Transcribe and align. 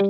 Hey, 0.00 0.08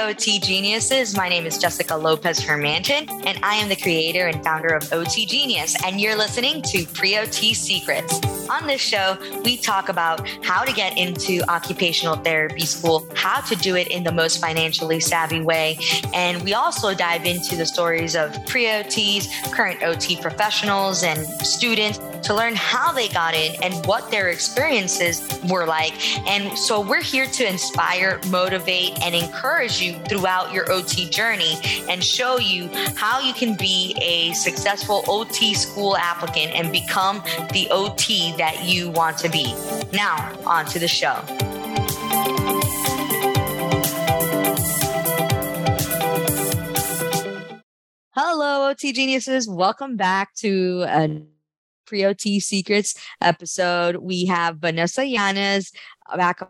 OT 0.00 0.40
geniuses. 0.40 1.14
My 1.14 1.28
name 1.28 1.44
is 1.44 1.58
Jessica 1.58 1.94
Lopez 1.94 2.40
Hermanton, 2.40 3.10
and 3.26 3.38
I 3.42 3.56
am 3.56 3.68
the 3.68 3.76
creator 3.76 4.28
and 4.28 4.42
founder 4.42 4.74
of 4.74 4.90
OT 4.90 5.26
Genius. 5.26 5.76
And 5.84 6.00
you're 6.00 6.16
listening 6.16 6.62
to 6.62 6.86
Pre 6.86 7.18
OT 7.18 7.52
Secrets. 7.52 8.22
On 8.48 8.66
this 8.66 8.80
show, 8.80 9.18
we 9.44 9.58
talk 9.58 9.90
about 9.90 10.26
how 10.42 10.64
to 10.64 10.72
get 10.72 10.96
into 10.96 11.42
occupational 11.50 12.16
therapy 12.16 12.64
school, 12.64 13.06
how 13.14 13.42
to 13.42 13.56
do 13.56 13.76
it 13.76 13.88
in 13.88 14.02
the 14.02 14.12
most 14.12 14.40
financially 14.40 15.00
savvy 15.00 15.42
way. 15.42 15.78
And 16.14 16.42
we 16.42 16.54
also 16.54 16.94
dive 16.94 17.26
into 17.26 17.54
the 17.54 17.66
stories 17.66 18.16
of 18.16 18.32
pre 18.46 18.64
OTs, 18.64 19.52
current 19.52 19.82
OT 19.82 20.16
professionals, 20.16 21.02
and 21.02 21.26
students 21.44 21.98
to 22.26 22.34
learn 22.34 22.56
how 22.56 22.90
they 22.90 23.06
got 23.08 23.34
in 23.34 23.54
and 23.62 23.86
what 23.86 24.10
their 24.10 24.30
experiences 24.30 25.40
were 25.48 25.64
like. 25.64 25.94
And 26.26 26.58
so 26.58 26.80
we're 26.80 27.02
here 27.02 27.26
to 27.26 27.48
inspire, 27.48 28.20
motivate, 28.28 29.00
and 29.00 29.14
encourage 29.14 29.80
you 29.80 29.96
throughout 30.08 30.52
your 30.52 30.70
OT 30.72 31.08
journey 31.08 31.54
and 31.88 32.02
show 32.02 32.38
you 32.38 32.68
how 32.96 33.20
you 33.20 33.32
can 33.32 33.56
be 33.56 33.96
a 34.02 34.32
successful 34.32 35.04
OT 35.06 35.54
school 35.54 35.96
applicant 35.96 36.52
and 36.52 36.72
become 36.72 37.22
the 37.52 37.68
OT 37.70 38.34
that 38.38 38.64
you 38.64 38.90
want 38.90 39.18
to 39.18 39.28
be. 39.28 39.54
Now, 39.92 40.36
on 40.44 40.66
to 40.66 40.80
the 40.80 40.88
show. 40.88 41.22
Hello, 48.16 48.70
OT 48.70 48.92
geniuses. 48.92 49.48
Welcome 49.48 49.96
back 49.96 50.34
to 50.36 50.84
a 50.88 51.35
pre 51.86 52.04
OT 52.04 52.40
Secrets 52.40 52.94
episode. 53.20 53.96
We 53.96 54.26
have 54.26 54.58
Vanessa 54.58 55.04
Yanez 55.04 55.72
back 56.14 56.40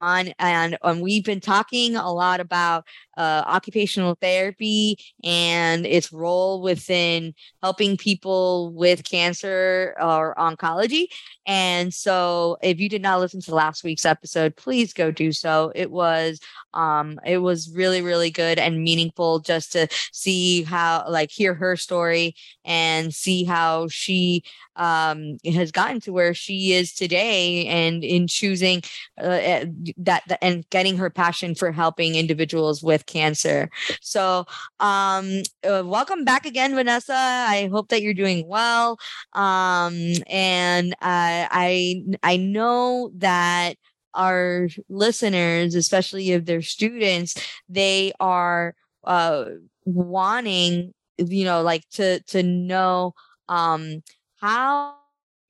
on 0.00 0.32
and 0.38 0.78
um, 0.82 1.00
we've 1.00 1.24
been 1.24 1.40
talking 1.40 1.96
a 1.96 2.12
lot 2.12 2.40
about 2.40 2.84
uh, 3.18 3.42
occupational 3.46 4.16
therapy 4.20 4.96
and 5.24 5.84
its 5.84 6.12
role 6.12 6.62
within 6.62 7.34
helping 7.62 7.96
people 7.96 8.72
with 8.72 9.04
cancer 9.04 9.96
or 10.00 10.34
oncology. 10.36 11.06
And 11.46 11.92
so 11.92 12.58
if 12.62 12.78
you 12.78 12.88
did 12.88 13.02
not 13.02 13.20
listen 13.20 13.40
to 13.42 13.54
last 13.54 13.82
week's 13.82 14.04
episode 14.04 14.54
please 14.56 14.92
go 14.92 15.10
do 15.10 15.32
so. 15.32 15.72
It 15.74 15.90
was 15.90 16.40
um 16.74 17.18
it 17.24 17.38
was 17.38 17.72
really 17.74 18.02
really 18.02 18.30
good 18.30 18.58
and 18.58 18.82
meaningful 18.82 19.40
just 19.40 19.72
to 19.72 19.88
see 20.12 20.62
how 20.62 21.04
like 21.08 21.30
hear 21.30 21.54
her 21.54 21.76
story 21.76 22.34
and 22.64 23.14
see 23.14 23.44
how 23.44 23.88
she 23.88 24.44
um 24.76 25.38
has 25.44 25.72
gotten 25.72 26.00
to 26.00 26.12
where 26.12 26.34
she 26.34 26.72
is 26.72 26.92
today 26.92 27.66
and 27.66 28.04
in 28.04 28.26
choosing 28.26 28.82
uh, 29.20 29.26
eh, 29.26 29.64
that, 29.96 30.22
that 30.28 30.38
and 30.42 30.68
getting 30.70 30.98
her 30.98 31.10
passion 31.10 31.54
for 31.54 31.72
helping 31.72 32.14
individuals 32.14 32.82
with 32.82 33.06
cancer. 33.08 33.70
So, 34.00 34.46
um, 34.78 35.42
uh, 35.64 35.82
welcome 35.84 36.24
back 36.24 36.46
again, 36.46 36.74
Vanessa. 36.74 37.14
I 37.14 37.68
hope 37.72 37.88
that 37.88 38.02
you're 38.02 38.14
doing 38.14 38.46
well. 38.46 38.98
Um, 39.32 40.12
and 40.28 40.92
uh, 41.02 41.50
I 41.50 42.04
I 42.22 42.36
know 42.36 43.10
that 43.16 43.74
our 44.14 44.68
listeners, 44.88 45.74
especially 45.74 46.30
if 46.30 46.44
they're 46.44 46.62
students, 46.62 47.34
they 47.68 48.12
are 48.20 48.74
uh, 49.04 49.46
wanting, 49.84 50.94
you 51.18 51.44
know, 51.44 51.62
like 51.62 51.88
to 51.90 52.20
to 52.24 52.42
know 52.42 53.14
um, 53.48 54.02
how 54.36 54.94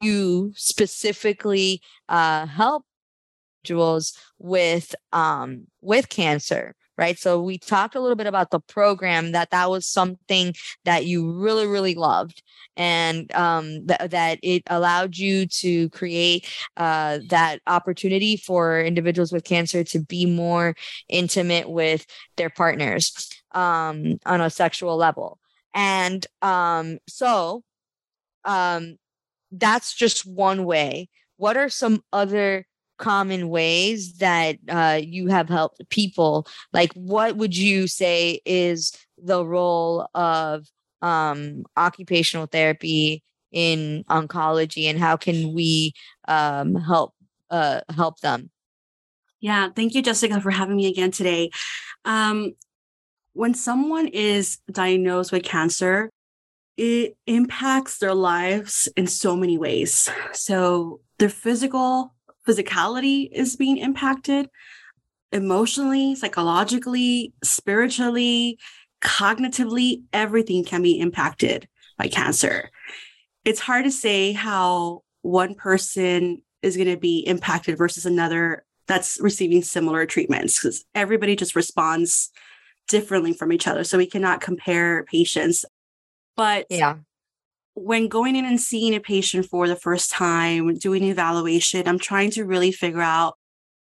you 0.01 0.53
specifically 0.55 1.83
uh, 2.09 2.47
help 2.47 2.85
individuals 3.69 4.17
with 4.39 4.95
um, 5.13 5.67
with 5.81 6.09
cancer 6.09 6.75
right? 6.99 7.19
So 7.19 7.41
we 7.41 7.57
talked 7.57 7.95
a 7.95 8.01
little 8.01 8.17
bit 8.17 8.27
about 8.27 8.51
the 8.51 8.61
program 8.61 9.33
that 9.33 9.51
that 9.51 9.71
was 9.71 9.87
something 9.87 10.55
that 10.85 11.07
you 11.07 11.33
really 11.33 11.67
really 11.67 11.95
loved. 11.95 12.43
And 12.77 13.35
um, 13.35 13.87
th- 13.87 14.11
that 14.11 14.39
it 14.43 14.63
allowed 14.67 15.17
you 15.17 15.47
to 15.47 15.89
create 15.91 16.49
uh, 16.77 17.21
that 17.29 17.61
opportunity 17.67 18.37
for 18.37 18.81
individuals 18.81 19.33
with 19.33 19.45
cancer 19.45 19.83
to 19.85 20.01
be 20.01 20.27
more 20.27 20.75
intimate 21.09 21.71
with 21.71 22.07
their 22.37 22.51
partners 22.51 23.29
um, 23.53 24.19
on 24.27 24.41
a 24.41 24.51
sexual 24.51 24.97
level. 24.97 25.39
And 25.75 26.25
um, 26.43 26.99
so 27.09 27.63
um, 28.45 28.97
that's 29.51 29.95
just 29.95 30.27
one 30.27 30.65
way. 30.65 31.09
What 31.37 31.57
are 31.57 31.69
some 31.69 32.03
other 32.13 32.67
common 32.99 33.49
ways 33.49 34.15
that 34.15 34.59
uh, 34.69 35.01
you 35.03 35.29
have 35.29 35.49
helped 35.49 35.89
people? 35.89 36.47
Like 36.73 36.93
what 36.95 37.37
would 37.37 37.57
you 37.57 37.87
say 37.87 38.41
is 38.45 38.93
the 39.17 39.45
role 39.45 40.09
of 40.15 40.67
um, 41.03 41.65
occupational 41.77 42.47
therapy 42.47 43.23
in 43.51 44.05
oncology 44.11 44.85
and 44.85 44.99
how 44.99 45.17
can 45.17 45.55
we 45.55 45.95
um, 46.27 46.75
help 46.75 47.15
uh, 47.51 47.81
help 47.95 48.21
them? 48.21 48.51
Yeah 49.41 49.71
thank 49.75 49.95
you 49.95 50.03
jessica 50.03 50.41
for 50.41 50.51
having 50.51 50.77
me 50.77 50.87
again 50.87 51.11
today. 51.11 51.51
Um, 52.05 52.55
when 53.33 53.55
someone 53.55 54.09
is 54.09 54.59
diagnosed 54.71 55.33
with 55.33 55.45
cancer 55.45 56.11
it 56.79 57.17
impacts 57.27 57.99
their 57.99 58.15
lives 58.15 58.89
in 58.97 59.09
so 59.09 59.35
many 59.35 59.59
ways. 59.59 60.09
So 60.33 61.01
their 61.19 61.29
physical 61.29 62.15
physicality 62.49 63.29
is 63.31 63.57
being 63.57 63.77
impacted 63.79 64.49
emotionally, 65.33 66.15
psychologically, 66.15 67.35
spiritually, 67.45 68.59
cognitively, 69.03 70.03
everything 70.13 70.65
can 70.65 70.83
be 70.83 70.99
impacted 70.99 71.69
by 71.99 72.09
cancer. 72.09 72.71
It's 73.45 73.61
hard 73.61 73.85
to 73.85 73.91
say 73.91 74.33
how 74.33 75.03
one 75.23 75.55
person 75.55 76.43
is 76.63 76.77
going 76.77 76.89
to 76.89 76.97
be 76.97 77.21
impacted 77.21 77.77
versus 77.77 78.07
another 78.07 78.65
that's 78.87 79.19
receiving 79.21 79.63
similar 79.63 80.07
treatments 80.07 80.59
because 80.59 80.85
everybody 80.95 81.37
just 81.37 81.55
responds 81.55 82.31
differently 82.89 83.35
from 83.35 83.53
each 83.53 83.67
other. 83.67 83.85
So 83.85 83.99
we 83.99 84.07
cannot 84.07 84.41
compare 84.41 85.05
patients. 85.05 85.67
But 86.37 86.67
yeah 86.71 86.97
when 87.83 88.09
going 88.09 88.37
in 88.37 88.45
and 88.45 88.61
seeing 88.61 88.95
a 88.95 89.01
patient 89.01 89.47
for 89.47 89.69
the 89.69 89.77
first 89.77 90.11
time, 90.11 90.75
doing 90.75 91.05
evaluation, 91.05 91.87
I'm 91.87 91.99
trying 91.99 92.31
to 92.33 92.45
really 92.45 92.73
figure 92.73 93.01
out, 93.01 93.37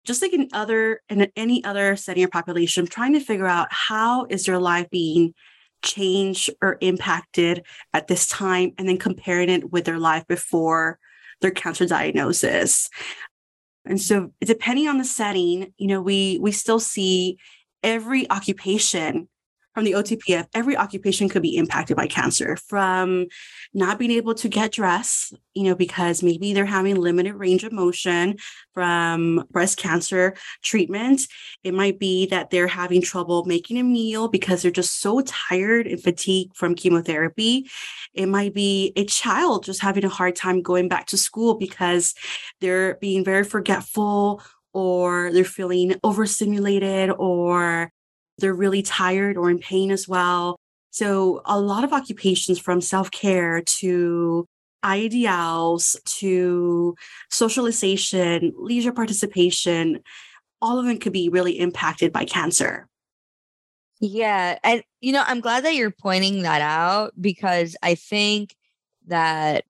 just 0.04 0.20
like 0.20 0.32
in 0.32 0.48
other 0.52 1.00
in 1.08 1.30
any 1.36 1.64
other 1.64 1.96
setting 1.96 2.24
or 2.24 2.28
population, 2.28 2.82
I'm 2.82 2.88
trying 2.88 3.12
to 3.14 3.20
figure 3.20 3.46
out 3.46 3.68
how 3.70 4.26
is 4.28 4.44
their 4.44 4.58
life 4.58 4.90
being 4.90 5.34
changed 5.82 6.50
or 6.62 6.78
impacted 6.80 7.64
at 7.92 8.08
this 8.08 8.26
time, 8.26 8.72
and 8.78 8.88
then 8.88 8.98
comparing 8.98 9.48
it 9.48 9.70
with 9.70 9.84
their 9.84 9.98
life 9.98 10.26
before 10.26 10.98
their 11.40 11.50
cancer 11.50 11.86
diagnosis. 11.86 12.88
And 13.84 14.00
so, 14.00 14.32
depending 14.40 14.88
on 14.88 14.98
the 14.98 15.04
setting, 15.04 15.72
you 15.78 15.86
know, 15.86 16.02
we 16.02 16.38
we 16.40 16.52
still 16.52 16.80
see 16.80 17.38
every 17.82 18.28
occupation 18.30 19.28
from 19.74 19.84
the 19.84 19.92
OTPF, 19.92 20.46
every 20.54 20.76
occupation 20.76 21.28
could 21.28 21.42
be 21.42 21.56
impacted 21.56 21.96
by 21.96 22.06
cancer 22.06 22.56
from 22.56 23.26
not 23.74 23.98
being 23.98 24.12
able 24.12 24.34
to 24.34 24.48
get 24.48 24.70
dressed, 24.72 25.34
you 25.52 25.64
know, 25.64 25.74
because 25.74 26.22
maybe 26.22 26.54
they're 26.54 26.64
having 26.64 26.96
limited 26.96 27.34
range 27.34 27.64
of 27.64 27.72
motion 27.72 28.36
from 28.72 29.44
breast 29.50 29.76
cancer 29.76 30.34
treatment. 30.62 31.22
It 31.64 31.74
might 31.74 31.98
be 31.98 32.26
that 32.26 32.50
they're 32.50 32.68
having 32.68 33.02
trouble 33.02 33.44
making 33.44 33.78
a 33.78 33.82
meal 33.82 34.28
because 34.28 34.62
they're 34.62 34.70
just 34.70 35.00
so 35.00 35.20
tired 35.22 35.88
and 35.88 36.00
fatigued 36.00 36.56
from 36.56 36.76
chemotherapy. 36.76 37.68
It 38.14 38.26
might 38.26 38.54
be 38.54 38.92
a 38.94 39.04
child 39.04 39.64
just 39.64 39.82
having 39.82 40.04
a 40.04 40.08
hard 40.08 40.36
time 40.36 40.62
going 40.62 40.88
back 40.88 41.06
to 41.06 41.16
school 41.16 41.56
because 41.56 42.14
they're 42.60 42.94
being 42.96 43.24
very 43.24 43.42
forgetful 43.42 44.40
or 44.72 45.32
they're 45.32 45.44
feeling 45.44 45.96
overstimulated 46.04 47.10
or 47.10 47.90
they're 48.38 48.54
really 48.54 48.82
tired 48.82 49.36
or 49.36 49.50
in 49.50 49.58
pain 49.58 49.90
as 49.90 50.08
well. 50.08 50.58
So, 50.90 51.42
a 51.44 51.60
lot 51.60 51.84
of 51.84 51.92
occupations 51.92 52.58
from 52.58 52.80
self 52.80 53.10
care 53.10 53.62
to 53.62 54.46
IADLs 54.84 55.96
to 56.18 56.94
socialization, 57.30 58.52
leisure 58.56 58.92
participation, 58.92 60.00
all 60.60 60.78
of 60.78 60.86
them 60.86 60.98
could 60.98 61.12
be 61.12 61.28
really 61.28 61.58
impacted 61.58 62.12
by 62.12 62.24
cancer. 62.24 62.86
Yeah. 64.00 64.58
And, 64.62 64.82
you 65.00 65.12
know, 65.12 65.24
I'm 65.26 65.40
glad 65.40 65.64
that 65.64 65.74
you're 65.74 65.90
pointing 65.90 66.42
that 66.42 66.60
out 66.60 67.12
because 67.20 67.76
I 67.82 67.94
think 67.94 68.54
that, 69.06 69.64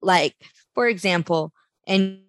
like, 0.00 0.34
for 0.74 0.86
example, 0.88 1.52
and, 1.86 2.20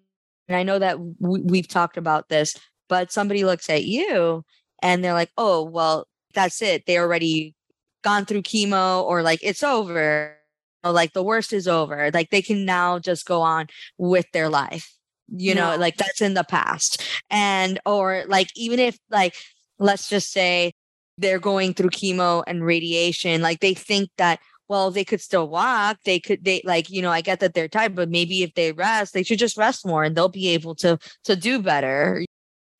and 0.48 0.56
I 0.56 0.62
know 0.62 0.78
that 0.78 0.98
w- 1.20 1.44
we've 1.46 1.68
talked 1.68 1.96
about 1.96 2.28
this, 2.28 2.56
but 2.88 3.12
somebody 3.12 3.44
looks 3.44 3.70
at 3.70 3.84
you 3.84 4.44
and 4.82 5.02
they're 5.02 5.14
like, 5.14 5.30
oh, 5.38 5.62
well, 5.62 6.06
that's 6.34 6.60
it. 6.60 6.84
They 6.86 6.98
already 6.98 7.54
gone 8.02 8.24
through 8.24 8.42
chemo 8.42 9.02
or 9.04 9.22
like 9.22 9.40
it's 9.42 9.62
over. 9.62 10.36
or 10.84 10.92
like 10.92 11.12
the 11.12 11.22
worst 11.22 11.52
is 11.52 11.68
over. 11.68 12.10
Like 12.12 12.30
they 12.30 12.42
can 12.42 12.64
now 12.64 12.98
just 12.98 13.24
go 13.26 13.40
on 13.42 13.68
with 13.98 14.26
their 14.32 14.48
life. 14.48 14.92
You 15.34 15.54
know, 15.54 15.76
like 15.76 15.96
that's 15.96 16.20
in 16.20 16.34
the 16.34 16.44
past. 16.44 17.02
And 17.30 17.78
or 17.86 18.24
like 18.26 18.48
even 18.56 18.78
if 18.78 18.98
like 19.10 19.34
let's 19.78 20.08
just 20.08 20.30
say 20.32 20.72
they're 21.16 21.38
going 21.38 21.74
through 21.74 21.90
chemo 21.90 22.42
and 22.46 22.64
radiation, 22.64 23.40
like 23.40 23.60
they 23.60 23.74
think 23.74 24.10
that 24.18 24.40
well 24.68 24.90
they 24.90 25.04
could 25.04 25.20
still 25.20 25.48
walk 25.48 25.98
they 26.04 26.18
could 26.18 26.44
they 26.44 26.62
like 26.64 26.88
you 26.88 27.02
know 27.02 27.10
i 27.10 27.20
get 27.20 27.40
that 27.40 27.52
they're 27.52 27.68
tired 27.68 27.94
but 27.94 28.08
maybe 28.08 28.42
if 28.42 28.54
they 28.54 28.72
rest 28.72 29.12
they 29.12 29.22
should 29.22 29.38
just 29.38 29.58
rest 29.58 29.84
more 29.86 30.02
and 30.04 30.16
they'll 30.16 30.28
be 30.30 30.48
able 30.48 30.74
to 30.74 30.98
to 31.24 31.36
do 31.36 31.60
better 31.60 32.24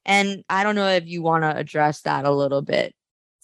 and 0.04 0.42
i 0.48 0.62
don't 0.62 0.74
know 0.74 0.88
if 0.88 1.06
you 1.06 1.22
want 1.22 1.42
to 1.44 1.56
address 1.56 2.02
that 2.02 2.24
a 2.24 2.32
little 2.32 2.62
bit 2.62 2.94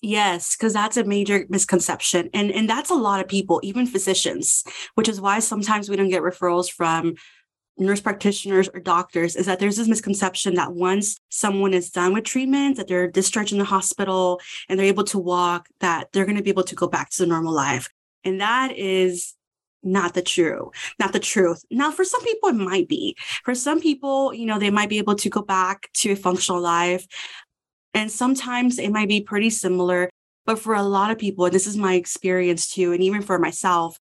Yes, 0.01 0.55
because 0.55 0.73
that's 0.73 0.97
a 0.97 1.03
major 1.03 1.45
misconception. 1.49 2.31
And 2.33 2.53
and 2.53 2.71
that's 2.71 2.91
a 2.91 2.95
lot 2.95 3.21
of 3.21 3.27
people, 3.27 3.61
even 3.65 3.85
physicians, 3.85 4.63
which 4.95 5.09
is 5.09 5.21
why 5.21 5.41
sometimes 5.41 5.89
we 5.89 5.97
don't 5.97 6.09
get 6.09 6.23
referrals 6.23 6.71
from 6.71 7.17
nurse 7.79 8.01
practitioners 8.01 8.69
or 8.75 8.81
doctors 8.81 9.37
is 9.37 9.47
that 9.47 9.61
there's 9.61 9.77
this 9.77 9.89
misconception 9.89 10.55
that 10.55 10.73
once 10.73 11.21
someone 11.29 11.73
is 11.73 11.91
done 11.91 12.13
with 12.13 12.25
treatment 12.25 12.77
that 12.77 12.89
they're 12.89 13.11
discharged 13.11 13.53
in 13.53 13.59
the 13.59 13.65
hospital 13.65 14.41
and 14.69 14.79
they're 14.79 14.87
able 14.87 15.05
to 15.05 15.19
walk 15.19 15.69
that 15.81 16.09
they're 16.13 16.25
going 16.25 16.37
to 16.37 16.43
be 16.43 16.51
able 16.51 16.65
to 16.65 16.75
go 16.75 16.89
back 16.89 17.09
to 17.11 17.23
the 17.23 17.27
normal 17.27 17.53
life 17.53 17.89
and 18.25 18.41
that 18.41 18.77
is 18.77 19.35
not 19.85 20.15
the 20.15 20.23
true 20.23 20.73
not 20.99 21.13
the 21.13 21.21
truth 21.21 21.65
now 21.71 21.91
for 21.91 22.05
some 22.05 22.23
people 22.25 22.49
it 22.49 22.55
might 22.55 22.89
be 22.89 23.17
for 23.45 23.55
some 23.55 23.81
people 23.81 24.35
you 24.35 24.45
know 24.45 24.59
they 24.59 24.71
might 24.71 24.89
be 24.89 24.99
able 24.99 25.15
to 25.15 25.31
go 25.31 25.41
back 25.41 25.89
to 25.95 26.11
a 26.11 26.17
functional 26.17 26.61
life 26.61 27.07
and 27.95 28.11
sometimes 28.11 28.79
it 28.79 28.91
might 28.91 29.09
be 29.09 29.21
pretty 29.21 29.51
similar. 29.51 30.09
But 30.47 30.59
for 30.59 30.75
a 30.75 30.83
lot 30.83 31.11
of 31.11 31.19
people, 31.19 31.45
and 31.45 31.55
this 31.55 31.67
is 31.67 31.77
my 31.77 31.95
experience 31.95 32.71
too, 32.71 32.93
and 32.93 33.03
even 33.03 33.23
for 33.23 33.39
myself, 33.39 33.99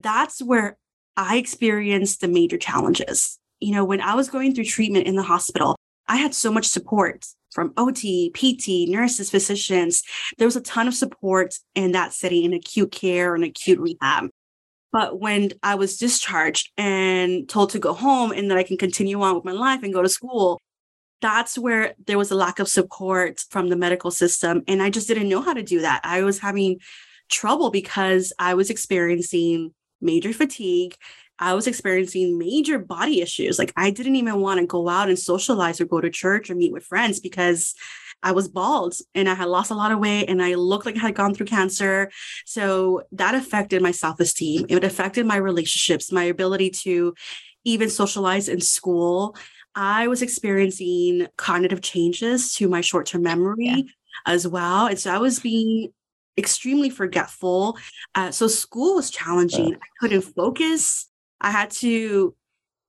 that's 0.00 0.42
where 0.42 0.76
I 1.16 1.36
experienced 1.36 2.20
the 2.20 2.28
major 2.28 2.58
challenges. 2.58 3.38
You 3.60 3.72
know, 3.72 3.84
when 3.84 4.02
I 4.02 4.14
was 4.14 4.28
going 4.28 4.54
through 4.54 4.64
treatment 4.64 5.06
in 5.06 5.16
the 5.16 5.22
hospital, 5.22 5.76
I 6.08 6.16
had 6.16 6.34
so 6.34 6.52
much 6.52 6.66
support 6.66 7.26
from 7.52 7.72
OT, 7.78 8.30
PT, 8.34 8.90
nurses, 8.90 9.30
physicians. 9.30 10.02
There 10.36 10.46
was 10.46 10.56
a 10.56 10.60
ton 10.60 10.86
of 10.86 10.94
support 10.94 11.54
in 11.74 11.92
that 11.92 12.12
setting 12.12 12.44
in 12.44 12.52
acute 12.52 12.92
care 12.92 13.34
and 13.34 13.44
acute 13.44 13.78
rehab. 13.78 14.28
But 14.92 15.20
when 15.20 15.50
I 15.62 15.74
was 15.74 15.96
discharged 15.96 16.70
and 16.78 17.48
told 17.48 17.70
to 17.70 17.78
go 17.78 17.92
home 17.92 18.32
and 18.32 18.50
that 18.50 18.58
I 18.58 18.62
can 18.62 18.78
continue 18.78 19.20
on 19.20 19.34
with 19.34 19.44
my 19.44 19.52
life 19.52 19.82
and 19.82 19.92
go 19.92 20.02
to 20.02 20.08
school, 20.08 20.60
that's 21.20 21.58
where 21.58 21.94
there 22.06 22.18
was 22.18 22.30
a 22.30 22.36
lack 22.36 22.58
of 22.58 22.68
support 22.68 23.42
from 23.50 23.68
the 23.68 23.76
medical 23.76 24.10
system. 24.10 24.62
And 24.68 24.82
I 24.82 24.90
just 24.90 25.08
didn't 25.08 25.28
know 25.28 25.42
how 25.42 25.54
to 25.54 25.62
do 25.62 25.80
that. 25.80 26.00
I 26.04 26.22
was 26.22 26.38
having 26.38 26.78
trouble 27.28 27.70
because 27.70 28.32
I 28.38 28.54
was 28.54 28.70
experiencing 28.70 29.74
major 30.00 30.32
fatigue. 30.32 30.94
I 31.38 31.54
was 31.54 31.66
experiencing 31.66 32.38
major 32.38 32.78
body 32.78 33.20
issues. 33.20 33.58
Like 33.58 33.72
I 33.76 33.90
didn't 33.90 34.16
even 34.16 34.40
want 34.40 34.60
to 34.60 34.66
go 34.66 34.88
out 34.88 35.08
and 35.08 35.18
socialize 35.18 35.80
or 35.80 35.86
go 35.86 36.00
to 36.00 36.10
church 36.10 36.50
or 36.50 36.54
meet 36.54 36.72
with 36.72 36.84
friends 36.84 37.20
because 37.20 37.74
I 38.22 38.32
was 38.32 38.48
bald 38.48 38.94
and 39.14 39.28
I 39.28 39.34
had 39.34 39.48
lost 39.48 39.70
a 39.70 39.74
lot 39.74 39.92
of 39.92 39.98
weight 39.98 40.28
and 40.28 40.42
I 40.42 40.54
looked 40.54 40.86
like 40.86 40.96
I 40.96 41.00
had 41.00 41.14
gone 41.14 41.34
through 41.34 41.46
cancer. 41.46 42.10
So 42.44 43.02
that 43.12 43.34
affected 43.34 43.82
my 43.82 43.92
self 43.92 44.20
esteem. 44.20 44.66
It 44.68 44.84
affected 44.84 45.26
my 45.26 45.36
relationships, 45.36 46.10
my 46.12 46.24
ability 46.24 46.70
to 46.82 47.14
even 47.64 47.90
socialize 47.90 48.48
in 48.48 48.60
school. 48.60 49.36
I 49.74 50.08
was 50.08 50.22
experiencing 50.22 51.26
cognitive 51.36 51.82
changes 51.82 52.54
to 52.54 52.68
my 52.68 52.80
short 52.80 53.06
term 53.06 53.22
memory 53.22 53.56
yeah. 53.58 53.82
as 54.24 54.48
well. 54.48 54.86
And 54.86 54.98
so 54.98 55.14
I 55.14 55.18
was 55.18 55.38
being 55.38 55.92
extremely 56.38 56.90
forgetful. 56.90 57.76
Uh, 58.14 58.30
so 58.30 58.48
school 58.48 58.94
was 58.94 59.10
challenging. 59.10 59.74
I 59.74 59.88
couldn't 60.00 60.22
focus. 60.22 61.08
I 61.40 61.50
had 61.50 61.70
to 61.72 62.34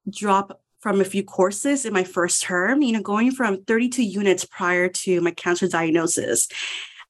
drop 0.09 0.61
from 0.79 1.01
a 1.01 1.05
few 1.05 1.23
courses 1.23 1.85
in 1.85 1.93
my 1.93 2.03
first 2.03 2.43
term, 2.43 2.81
you 2.81 2.93
know, 2.93 3.01
going 3.01 3.31
from 3.31 3.63
32 3.63 4.03
units 4.03 4.45
prior 4.45 4.89
to 4.89 5.21
my 5.21 5.31
cancer 5.31 5.67
diagnosis. 5.67 6.47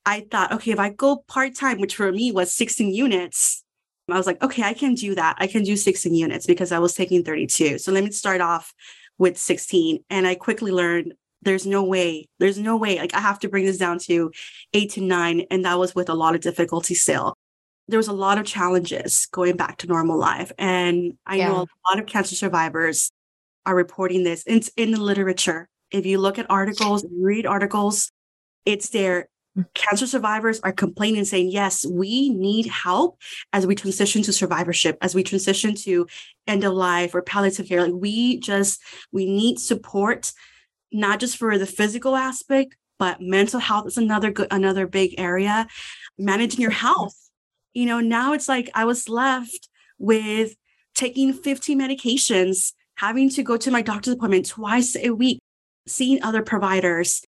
I 0.06 0.26
thought, 0.32 0.54
okay, 0.54 0.72
if 0.72 0.80
I 0.80 0.90
go 0.90 1.24
part 1.28 1.56
time, 1.56 1.80
which 1.80 1.96
for 1.96 2.12
me 2.12 2.32
was 2.32 2.54
16 2.54 2.94
units, 2.94 3.64
I 4.10 4.16
was 4.16 4.26
like, 4.26 4.42
okay, 4.42 4.64
I 4.64 4.74
can 4.74 4.96
do 4.96 5.16
that. 5.16 5.36
I 5.38 5.48
can 5.48 5.64
do 5.64 5.76
16 5.76 6.14
units 6.16 6.46
because 6.46 6.72
I 6.72 6.80
was 6.80 6.94
taking 6.94 7.24
32. 7.24 7.78
So 7.80 7.92
let 7.92 8.06
me 8.06 8.12
start 8.12 8.40
off 8.40 8.74
with 9.18 9.38
16 9.38 10.04
and 10.10 10.28
i 10.28 10.36
quickly 10.36 10.72
learned 10.72 11.14
there's 11.42 11.66
no 11.66 11.84
way 11.84 12.28
there's 12.40 12.58
no 12.58 12.78
way 12.78 12.98
like 12.98 13.14
i 13.14 13.20
have 13.20 13.40
to 13.40 13.50
bring 13.50 13.66
this 13.66 13.78
down 13.78 14.00
to 14.00 14.32
eight 14.74 14.92
to 14.92 15.02
nine 15.02 15.46
and 15.52 15.66
that 15.66 15.80
was 15.80 15.96
with 15.96 16.10
a 16.10 16.14
lot 16.14 16.36
of 16.36 16.42
difficulty 16.42 16.94
still 16.94 17.36
there 17.88 17.98
was 17.98 18.08
a 18.08 18.14
lot 18.14 18.38
of 18.38 18.46
challenges 18.46 19.28
going 19.32 19.56
back 19.56 19.78
to 19.78 19.88
normal 19.88 20.18
life 20.18 20.52
and 20.58 21.14
i 21.26 21.36
yeah. 21.36 21.48
know 21.48 21.62
a 21.62 21.90
lot 21.90 22.00
of 22.00 22.06
cancer 22.06 22.36
survivors 22.36 23.12
are 23.68 23.76
reporting 23.76 24.24
this. 24.24 24.44
It's 24.48 24.70
in 24.78 24.92
the 24.92 25.02
literature. 25.02 25.68
If 25.92 26.06
you 26.06 26.18
look 26.18 26.40
at 26.40 26.50
articles 26.50 27.06
read 27.12 27.46
articles 27.46 28.12
it's 28.66 28.90
there. 28.90 29.30
Hmm. 29.56 29.62
Cancer 29.74 30.08
survivors 30.08 30.60
are 30.62 30.72
complaining 30.72 31.26
saying 31.26 31.52
yes 31.52 31.86
we 31.86 32.30
need 32.30 32.68
help 32.68 33.20
as 33.54 33.68
we 33.68 33.76
transition 33.76 34.24
to 34.24 34.34
survivorship 34.34 34.98
as 35.02 35.14
we 35.14 35.24
transition 35.24 35.76
to 35.76 36.08
end 36.48 36.64
of 36.64 36.74
life 36.74 37.14
or 37.14 37.22
palliative 37.22 37.68
care. 37.68 37.84
Like 37.84 38.02
we 38.02 38.40
just 38.40 38.82
we 39.12 39.26
need 39.26 39.60
support 39.60 40.32
not 40.92 41.20
just 41.20 41.38
for 41.38 41.58
the 41.58 41.66
physical 41.66 42.16
aspect 42.16 42.76
but 43.00 43.22
mental 43.22 43.60
health 43.60 43.86
is 43.88 43.98
another 43.98 44.32
good 44.32 44.48
another 44.50 44.88
big 44.88 45.16
area. 45.18 45.68
Managing 46.18 46.62
your 46.62 46.72
health. 46.72 47.16
You 47.74 47.86
know 47.86 48.00
now 48.00 48.34
it's 48.34 48.48
like 48.48 48.70
i 48.74 48.86
was 48.86 49.08
left 49.10 49.70
with 50.00 50.56
taking 50.96 51.32
15 51.32 51.80
medications 51.80 52.74
having 52.98 53.30
to 53.30 53.44
go 53.44 53.58
to 53.58 53.72
my 53.72 53.82
doctor's 53.82 54.14
appointment 54.14 54.46
twice 54.46 54.96
a 54.96 55.10
week 55.10 55.40
seeing 55.88 56.22
other 56.22 56.42
providers 56.42 57.26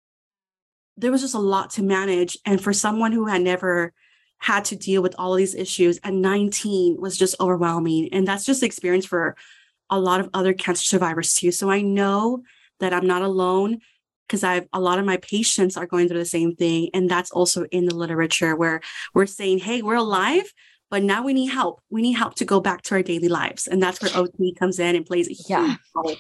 there 0.98 1.12
was 1.12 1.22
just 1.22 1.36
a 1.36 1.40
lot 1.40 1.72
to 1.72 1.84
manage. 1.84 2.38
And 2.46 2.62
for 2.62 2.74
someone 2.74 3.12
who 3.12 3.26
had 3.26 3.42
never 3.42 3.94
had 4.38 4.66
to 4.66 4.76
deal 4.76 5.02
with 5.02 5.16
all 5.18 5.34
of 5.34 5.38
these 5.38 5.56
issues 5.56 6.00
at 6.04 6.14
19 6.14 6.98
was 7.00 7.18
just 7.18 7.36
overwhelming. 7.40 8.10
And 8.12 8.28
that's 8.28 8.46
just 8.46 8.62
the 8.62 8.66
experience 8.66 9.06
for 9.06 9.36
a 9.90 10.00
lot 10.00 10.20
of 10.20 10.30
other 10.34 10.54
cancer 10.54 10.84
survivors 10.84 11.34
too. 11.34 11.52
So 11.52 11.70
I 11.70 11.82
know 11.82 12.44
that 12.80 12.94
I'm 12.94 13.08
not 13.08 13.22
alone 13.22 13.80
because 14.28 14.44
I've 14.44 14.68
a 14.74 14.80
lot 14.80 15.00
of 15.00 15.06
my 15.06 15.18
patients 15.18 15.78
are 15.78 15.86
going 15.86 16.08
through 16.08 16.20
the 16.20 16.26
same 16.26 16.56
thing. 16.56 16.90
And 16.94 17.10
that's 17.10 17.32
also 17.32 17.66
in 17.66 17.86
the 17.86 17.96
literature 17.96 18.56
where 18.56 18.82
we're 19.14 19.26
saying, 19.26 19.60
hey, 19.60 19.82
we're 19.82 19.96
alive, 19.96 20.52
but 20.96 21.04
now 21.04 21.22
we 21.22 21.34
need 21.34 21.48
help. 21.48 21.82
We 21.90 22.02
need 22.02 22.14
help 22.14 22.36
to 22.36 22.46
go 22.46 22.62
back 22.62 22.82
to 22.84 22.96
our 22.96 23.04
daily 23.04 23.28
lives. 23.28 23.68
And 23.68 23.84
that's 23.84 24.02
where 24.02 24.16
OT 24.16 24.56
comes 24.58 24.80
in 24.80 24.96
and 24.96 25.06
plays 25.06 25.28
a 25.28 25.34
huge 25.34 25.50
yeah. 25.50 25.76
role. 25.94 26.16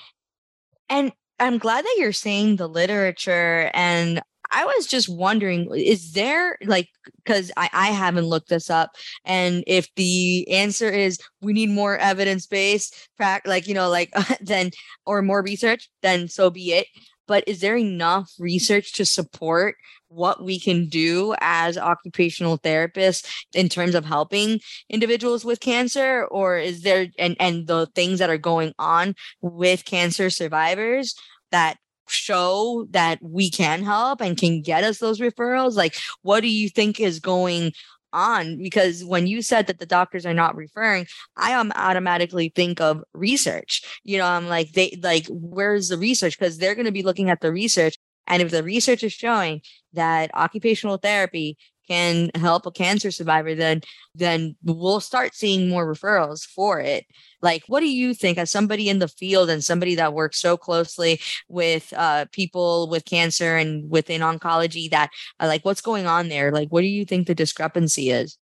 And 0.89 1.13
I'm 1.39 1.59
glad 1.59 1.85
that 1.85 1.95
you're 1.97 2.11
saying 2.11 2.57
the 2.57 2.67
literature 2.67 3.71
and 3.73 4.21
I 4.51 4.65
was 4.65 4.85
just 4.85 5.07
wondering, 5.07 5.73
is 5.73 6.11
there 6.11 6.57
like, 6.65 6.89
because 7.23 7.53
I, 7.55 7.69
I 7.71 7.87
haven't 7.91 8.25
looked 8.25 8.49
this 8.49 8.69
up, 8.69 8.91
and 9.23 9.63
if 9.65 9.87
the 9.95 10.45
answer 10.51 10.89
is 10.89 11.19
we 11.41 11.53
need 11.53 11.69
more 11.69 11.97
evidence 11.97 12.45
based, 12.45 13.09
like, 13.45 13.67
you 13.67 13.73
know, 13.73 13.89
like, 13.89 14.13
then, 14.41 14.71
or 15.05 15.21
more 15.21 15.41
research, 15.41 15.89
then 16.01 16.27
so 16.27 16.49
be 16.49 16.73
it. 16.73 16.87
But 17.27 17.43
is 17.47 17.61
there 17.61 17.77
enough 17.77 18.31
research 18.39 18.93
to 18.93 19.05
support 19.05 19.75
what 20.07 20.43
we 20.43 20.59
can 20.59 20.87
do 20.87 21.35
as 21.41 21.77
occupational 21.77 22.57
therapists 22.57 23.25
in 23.53 23.69
terms 23.69 23.95
of 23.95 24.05
helping 24.05 24.59
individuals 24.89 25.43
with 25.43 25.59
cancer 25.59 26.25
or 26.25 26.57
is 26.57 26.81
there 26.83 27.07
and 27.17 27.35
and 27.39 27.67
the 27.67 27.87
things 27.95 28.19
that 28.19 28.29
are 28.29 28.37
going 28.37 28.73
on 28.79 29.15
with 29.41 29.85
cancer 29.85 30.29
survivors 30.29 31.15
that 31.51 31.77
show 32.07 32.85
that 32.91 33.19
we 33.21 33.49
can 33.49 33.83
help 33.83 34.21
and 34.21 34.37
can 34.37 34.61
get 34.61 34.83
us 34.83 34.99
those 34.99 35.19
referrals? 35.19 35.75
Like, 35.75 35.95
what 36.21 36.41
do 36.41 36.47
you 36.47 36.69
think 36.69 36.99
is 36.99 37.19
going 37.19 37.73
on? 38.15 38.57
Because 38.57 39.03
when 39.03 39.27
you 39.27 39.41
said 39.41 39.67
that 39.67 39.79
the 39.79 39.85
doctors 39.85 40.25
are 40.25 40.33
not 40.33 40.55
referring, 40.55 41.05
I 41.35 41.51
am 41.51 41.71
automatically 41.75 42.51
think 42.55 42.81
of 42.81 43.03
research. 43.13 43.83
You 44.03 44.17
know, 44.17 44.25
I'm 44.25 44.47
like, 44.47 44.71
they 44.71 44.97
like, 45.03 45.27
where's 45.29 45.89
the 45.89 45.97
research? 45.97 46.39
Because 46.39 46.57
they're 46.57 46.75
going 46.75 46.85
to 46.85 46.91
be 46.91 47.03
looking 47.03 47.29
at 47.29 47.41
the 47.41 47.51
research. 47.51 47.95
And 48.27 48.41
if 48.41 48.49
the 48.49 48.63
research 48.63 49.03
is 49.03 49.13
showing 49.13 49.61
that 49.93 50.33
occupational 50.33 50.97
therapy 50.97 51.57
can 51.87 52.29
help 52.35 52.65
a 52.65 52.71
cancer 52.71 53.11
survivor, 53.11 53.55
then 53.55 53.81
then 54.13 54.55
we'll 54.63 54.99
start 54.99 55.35
seeing 55.35 55.69
more 55.69 55.85
referrals 55.85 56.45
for 56.45 56.79
it. 56.79 57.05
Like, 57.41 57.63
what 57.67 57.81
do 57.81 57.89
you 57.89 58.13
think 58.13 58.37
as 58.37 58.49
somebody 58.49 58.89
in 58.89 58.99
the 58.99 59.07
field 59.07 59.49
and 59.49 59.63
somebody 59.63 59.95
that 59.95 60.13
works 60.13 60.39
so 60.39 60.57
closely 60.57 61.19
with 61.47 61.93
uh, 61.95 62.25
people 62.31 62.89
with 62.89 63.05
cancer 63.05 63.55
and 63.55 63.89
within 63.89 64.21
oncology 64.21 64.89
that 64.91 65.09
uh, 65.39 65.47
like 65.47 65.65
what's 65.65 65.81
going 65.81 66.07
on 66.07 66.29
there? 66.29 66.51
Like, 66.51 66.69
what 66.69 66.81
do 66.81 66.87
you 66.87 67.05
think 67.05 67.27
the 67.27 67.35
discrepancy 67.35 68.09
is? 68.09 68.37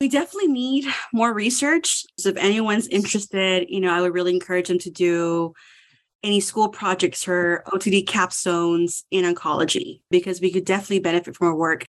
We 0.00 0.08
definitely 0.08 0.52
need 0.52 0.86
more 1.12 1.32
research. 1.32 2.04
So 2.18 2.30
if 2.30 2.36
anyone's 2.36 2.88
interested, 2.88 3.66
you 3.68 3.80
know, 3.80 3.94
I 3.94 4.00
would 4.00 4.12
really 4.12 4.34
encourage 4.34 4.68
them 4.68 4.78
to 4.80 4.90
do 4.90 5.54
any 6.24 6.40
school 6.40 6.68
projects 6.68 7.28
or 7.28 7.62
OTD 7.68 8.06
capstones 8.06 9.04
in 9.10 9.24
oncology 9.24 10.00
because 10.10 10.40
we 10.40 10.50
could 10.50 10.64
definitely 10.64 10.98
benefit 10.98 11.36
from 11.36 11.48
our 11.48 11.54
work 11.54 11.86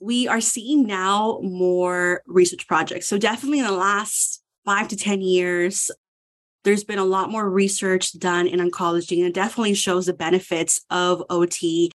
we 0.00 0.28
are 0.28 0.40
seeing 0.40 0.86
now 0.86 1.40
more 1.42 2.22
research 2.26 2.66
projects. 2.66 3.06
So, 3.06 3.18
definitely 3.18 3.60
in 3.60 3.66
the 3.66 3.72
last 3.72 4.42
five 4.64 4.88
to 4.88 4.96
10 4.96 5.20
years, 5.20 5.90
there's 6.64 6.84
been 6.84 6.98
a 6.98 7.04
lot 7.04 7.30
more 7.30 7.48
research 7.48 8.18
done 8.18 8.46
in 8.46 8.60
oncology, 8.60 9.18
and 9.18 9.26
it 9.26 9.34
definitely 9.34 9.74
shows 9.74 10.06
the 10.06 10.12
benefits 10.12 10.84
of 10.90 11.22
OT 11.30 11.90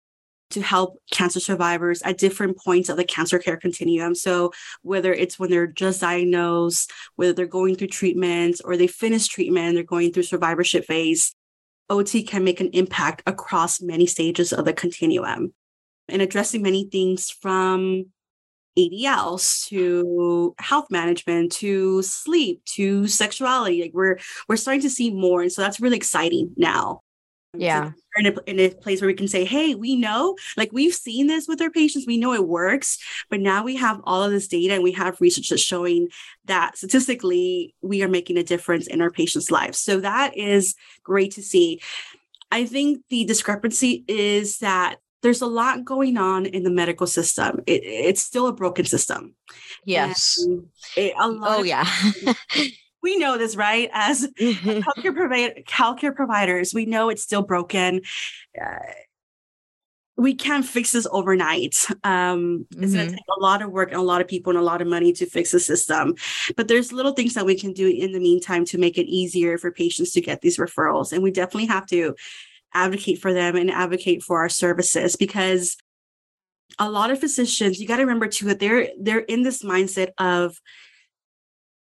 to 0.49 0.61
help 0.61 0.97
cancer 1.11 1.39
survivors 1.39 2.01
at 2.03 2.17
different 2.17 2.57
points 2.57 2.87
of 2.87 2.97
the 2.97 3.03
cancer 3.03 3.39
care 3.39 3.57
continuum. 3.57 4.15
So, 4.15 4.51
whether 4.81 5.13
it's 5.13 5.39
when 5.39 5.49
they're 5.49 5.67
just 5.67 6.01
diagnosed, 6.01 6.91
whether 7.15 7.33
they're 7.33 7.45
going 7.45 7.75
through 7.75 7.87
treatments 7.87 8.61
or 8.61 8.77
they 8.77 8.87
finish 8.87 9.27
treatment, 9.27 9.75
they're 9.75 9.83
going 9.83 10.11
through 10.11 10.23
survivorship 10.23 10.85
phase, 10.85 11.33
OT 11.89 12.23
can 12.23 12.43
make 12.43 12.59
an 12.59 12.69
impact 12.69 13.23
across 13.25 13.81
many 13.81 14.05
stages 14.05 14.53
of 14.53 14.65
the 14.65 14.73
continuum 14.73 15.53
and 16.09 16.21
addressing 16.21 16.61
many 16.61 16.85
things 16.85 17.29
from 17.29 18.05
ADLs 18.77 19.67
to 19.67 20.55
health 20.59 20.87
management 20.89 21.51
to 21.53 22.01
sleep 22.01 22.63
to 22.65 23.07
sexuality. 23.07 23.81
Like 23.81 23.91
we're 23.93 24.17
we're 24.47 24.55
starting 24.55 24.81
to 24.81 24.89
see 24.89 25.11
more, 25.11 25.41
and 25.41 25.51
so 25.51 25.61
that's 25.61 25.79
really 25.79 25.97
exciting 25.97 26.51
now. 26.57 27.01
Yeah, 27.55 27.91
in 28.15 28.25
a, 28.25 28.33
in 28.47 28.59
a 28.59 28.69
place 28.69 28.99
where 28.99 29.07
we 29.07 29.13
can 29.13 29.27
say, 29.27 29.45
"Hey, 29.45 29.75
we 29.75 29.95
know, 29.95 30.35
like 30.57 30.71
we've 30.71 30.93
seen 30.93 31.27
this 31.27 31.47
with 31.47 31.61
our 31.61 31.69
patients, 31.69 32.07
we 32.07 32.17
know 32.17 32.33
it 32.33 32.47
works, 32.47 32.97
but 33.29 33.39
now 33.39 33.63
we 33.63 33.75
have 33.75 34.01
all 34.05 34.23
of 34.23 34.31
this 34.31 34.47
data 34.47 34.73
and 34.73 34.83
we 34.83 34.91
have 34.93 35.21
research 35.21 35.49
that's 35.49 35.61
showing 35.61 36.07
that 36.45 36.77
statistically 36.77 37.75
we 37.81 38.01
are 38.01 38.07
making 38.07 38.37
a 38.37 38.43
difference 38.43 38.87
in 38.87 39.01
our 39.01 39.11
patients' 39.11 39.51
lives." 39.51 39.77
So 39.77 39.99
that 39.99 40.35
is 40.35 40.73
great 41.03 41.31
to 41.33 41.43
see. 41.43 41.79
I 42.51 42.65
think 42.65 43.03
the 43.09 43.25
discrepancy 43.25 44.03
is 44.07 44.57
that 44.59 44.97
there's 45.23 45.41
a 45.41 45.47
lot 45.47 45.83
going 45.83 46.17
on 46.17 46.45
in 46.45 46.63
the 46.63 46.69
medical 46.69 47.07
system. 47.07 47.61
It, 47.65 47.81
it's 47.83 48.21
still 48.21 48.47
a 48.47 48.53
broken 48.53 48.85
system. 48.85 49.33
Yes. 49.85 50.37
It, 50.95 51.13
oh, 51.17 51.63
yeah. 51.63 51.87
we 53.01 53.17
know 53.17 53.37
this, 53.37 53.55
right? 53.55 53.89
As 53.93 54.27
healthcare, 54.39 55.15
provi- 55.15 55.63
healthcare 55.67 56.15
providers, 56.15 56.73
we 56.73 56.85
know 56.85 57.09
it's 57.09 57.23
still 57.23 57.41
broken. 57.41 58.01
Uh, 58.59 58.79
we 60.15 60.35
can't 60.35 60.65
fix 60.65 60.91
this 60.91 61.07
overnight. 61.11 61.75
Um, 62.03 62.65
mm-hmm. 62.71 62.83
It's 62.83 62.93
going 62.93 63.07
to 63.07 63.13
take 63.13 63.25
a 63.35 63.41
lot 63.41 63.61
of 63.61 63.71
work 63.71 63.89
and 63.89 63.99
a 63.99 64.03
lot 64.03 64.21
of 64.21 64.27
people 64.27 64.51
and 64.51 64.59
a 64.59 64.63
lot 64.63 64.81
of 64.81 64.87
money 64.87 65.11
to 65.13 65.25
fix 65.25 65.51
the 65.51 65.59
system. 65.59 66.15
But 66.55 66.67
there's 66.67 66.93
little 66.93 67.13
things 67.13 67.33
that 67.33 67.45
we 67.45 67.57
can 67.57 67.73
do 67.73 67.87
in 67.87 68.11
the 68.11 68.19
meantime 68.19 68.65
to 68.65 68.77
make 68.77 68.97
it 68.97 69.07
easier 69.07 69.57
for 69.57 69.71
patients 69.71 70.11
to 70.11 70.21
get 70.21 70.41
these 70.41 70.57
referrals. 70.57 71.13
And 71.13 71.23
we 71.23 71.31
definitely 71.31 71.65
have 71.67 71.87
to 71.87 72.13
advocate 72.73 73.19
for 73.19 73.33
them 73.33 73.55
and 73.55 73.71
advocate 73.71 74.23
for 74.23 74.39
our 74.39 74.49
services 74.49 75.15
because 75.15 75.77
a 76.79 76.89
lot 76.89 77.11
of 77.11 77.19
physicians 77.19 77.79
you 77.79 77.87
got 77.87 77.97
to 77.97 78.03
remember 78.03 78.27
too 78.27 78.47
that 78.47 78.59
they're 78.59 78.89
they're 78.99 79.19
in 79.19 79.43
this 79.43 79.63
mindset 79.63 80.09
of 80.17 80.59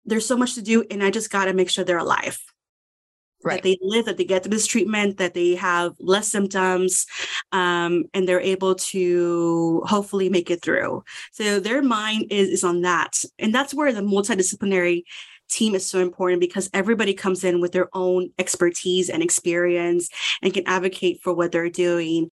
there's 0.05 0.25
so 0.25 0.35
much 0.35 0.55
to 0.55 0.61
do 0.61 0.83
and 0.91 1.03
i 1.03 1.09
just 1.09 1.29
got 1.31 1.45
to 1.45 1.53
make 1.53 1.69
sure 1.69 1.83
they're 1.83 1.97
alive. 1.97 2.39
Right. 3.45 3.61
that 3.61 3.63
they 3.63 3.77
live 3.81 4.05
that 4.05 4.15
they 4.15 4.23
get 4.23 4.43
to 4.43 4.49
this 4.49 4.65
treatment 4.65 5.17
that 5.17 5.33
they 5.33 5.55
have 5.55 5.95
less 5.99 6.29
symptoms 6.29 7.05
um, 7.51 8.05
and 8.13 8.25
they're 8.25 8.39
able 8.39 8.75
to 8.75 9.81
hopefully 9.85 10.29
make 10.29 10.49
it 10.49 10.61
through. 10.61 11.03
So 11.33 11.59
their 11.59 11.81
mind 11.81 12.27
is, 12.31 12.47
is 12.47 12.63
on 12.63 12.83
that. 12.83 13.21
And 13.37 13.53
that's 13.53 13.73
where 13.73 13.91
the 13.91 13.99
multidisciplinary 13.99 15.03
team 15.53 15.75
is 15.75 15.85
so 15.85 15.99
important 15.99 16.41
because 16.41 16.69
everybody 16.73 17.13
comes 17.13 17.43
in 17.43 17.61
with 17.61 17.71
their 17.71 17.89
own 17.93 18.31
expertise 18.39 19.09
and 19.09 19.23
experience 19.23 20.09
and 20.41 20.53
can 20.53 20.67
advocate 20.67 21.21
for 21.21 21.33
what 21.33 21.51
they're 21.51 21.69
doing. 21.69 22.29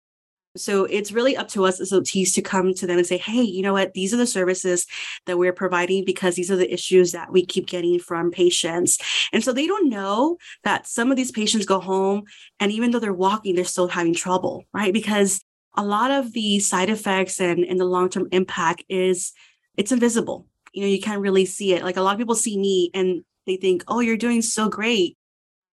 So 0.56 0.84
it's 0.84 1.12
really 1.12 1.36
up 1.36 1.48
to 1.48 1.64
us 1.64 1.80
as 1.80 1.92
OTs 1.92 2.34
to 2.34 2.42
come 2.42 2.74
to 2.74 2.86
them 2.86 2.98
and 2.98 3.06
say, 3.06 3.18
hey, 3.18 3.42
you 3.42 3.62
know 3.62 3.74
what? 3.74 3.92
These 3.92 4.12
are 4.12 4.16
the 4.16 4.26
services 4.26 4.86
that 5.26 5.38
we're 5.38 5.52
providing 5.52 6.04
because 6.04 6.34
these 6.34 6.50
are 6.50 6.56
the 6.56 6.72
issues 6.72 7.12
that 7.12 7.30
we 7.30 7.46
keep 7.46 7.66
getting 7.66 7.98
from 8.00 8.30
patients. 8.30 8.98
And 9.32 9.44
so 9.44 9.52
they 9.52 9.66
don't 9.66 9.88
know 9.88 10.38
that 10.64 10.86
some 10.86 11.10
of 11.10 11.16
these 11.16 11.30
patients 11.30 11.66
go 11.66 11.80
home 11.80 12.24
and 12.58 12.72
even 12.72 12.90
though 12.90 12.98
they're 12.98 13.12
walking, 13.12 13.54
they're 13.54 13.64
still 13.64 13.88
having 13.88 14.14
trouble, 14.14 14.64
right? 14.72 14.92
Because 14.92 15.40
a 15.76 15.84
lot 15.84 16.10
of 16.10 16.32
the 16.32 16.58
side 16.58 16.90
effects 16.90 17.40
and, 17.40 17.60
and 17.64 17.78
the 17.78 17.84
long-term 17.84 18.28
impact 18.32 18.84
is 18.88 19.32
it's 19.76 19.92
invisible 19.92 20.47
you 20.72 20.82
know, 20.82 20.88
you 20.88 21.00
can't 21.00 21.20
really 21.20 21.44
see 21.44 21.74
it. 21.74 21.82
Like 21.82 21.96
a 21.96 22.02
lot 22.02 22.12
of 22.12 22.18
people 22.18 22.34
see 22.34 22.58
me 22.58 22.90
and 22.94 23.24
they 23.46 23.56
think, 23.56 23.84
oh, 23.88 24.00
you're 24.00 24.16
doing 24.16 24.42
so 24.42 24.68
great. 24.68 25.16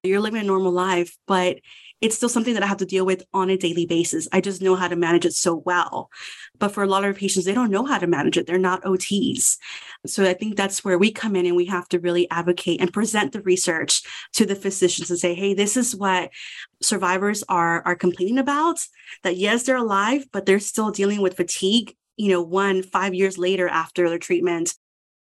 You're 0.03 0.19
living 0.19 0.41
a 0.41 0.43
normal 0.43 0.71
life, 0.71 1.17
but 1.27 1.59
it's 2.03 2.17
still 2.17 2.27
something 2.27 2.53
that 2.55 2.63
I 2.63 2.67
have 2.67 2.77
to 2.77 2.85
deal 2.85 3.05
with 3.05 3.23
on 3.33 3.49
a 3.49 3.55
daily 3.55 3.85
basis. 3.85 4.27
I 4.33 4.41
just 4.41 4.61
know 4.61 4.75
how 4.75 4.89
to 4.89 4.97
manage 4.97 5.25
it 5.25 5.31
so 5.31 5.55
well. 5.55 6.09
But 6.59 6.73
for 6.73 6.83
a 6.83 6.87
lot 6.87 7.05
of 7.05 7.15
patients, 7.15 7.45
they 7.45 7.53
don't 7.53 7.71
know 7.71 7.85
how 7.85 7.97
to 7.97 8.07
manage 8.07 8.37
it. 8.37 8.45
They're 8.45 8.57
not 8.57 8.83
OTs. 8.83 9.55
So 10.05 10.25
I 10.25 10.33
think 10.33 10.57
that's 10.57 10.83
where 10.83 10.97
we 10.97 11.13
come 11.13 11.37
in 11.37 11.45
and 11.45 11.55
we 11.55 11.67
have 11.67 11.87
to 11.89 12.01
really 12.01 12.29
advocate 12.29 12.81
and 12.81 12.91
present 12.91 13.31
the 13.31 13.41
research 13.43 14.01
to 14.33 14.45
the 14.45 14.55
physicians 14.55 15.09
and 15.09 15.17
say, 15.17 15.33
hey, 15.33 15.53
this 15.53 15.77
is 15.77 15.95
what 15.95 16.31
survivors 16.81 17.41
are, 17.47 17.81
are 17.85 17.95
complaining 17.95 18.37
about. 18.37 18.85
That 19.23 19.37
yes, 19.37 19.63
they're 19.63 19.77
alive, 19.77 20.25
but 20.33 20.45
they're 20.45 20.59
still 20.59 20.91
dealing 20.91 21.21
with 21.21 21.37
fatigue, 21.37 21.95
you 22.17 22.29
know, 22.31 22.41
one, 22.41 22.83
five 22.83 23.13
years 23.13 23.37
later 23.37 23.69
after 23.69 24.09
their 24.09 24.19
treatment 24.19 24.75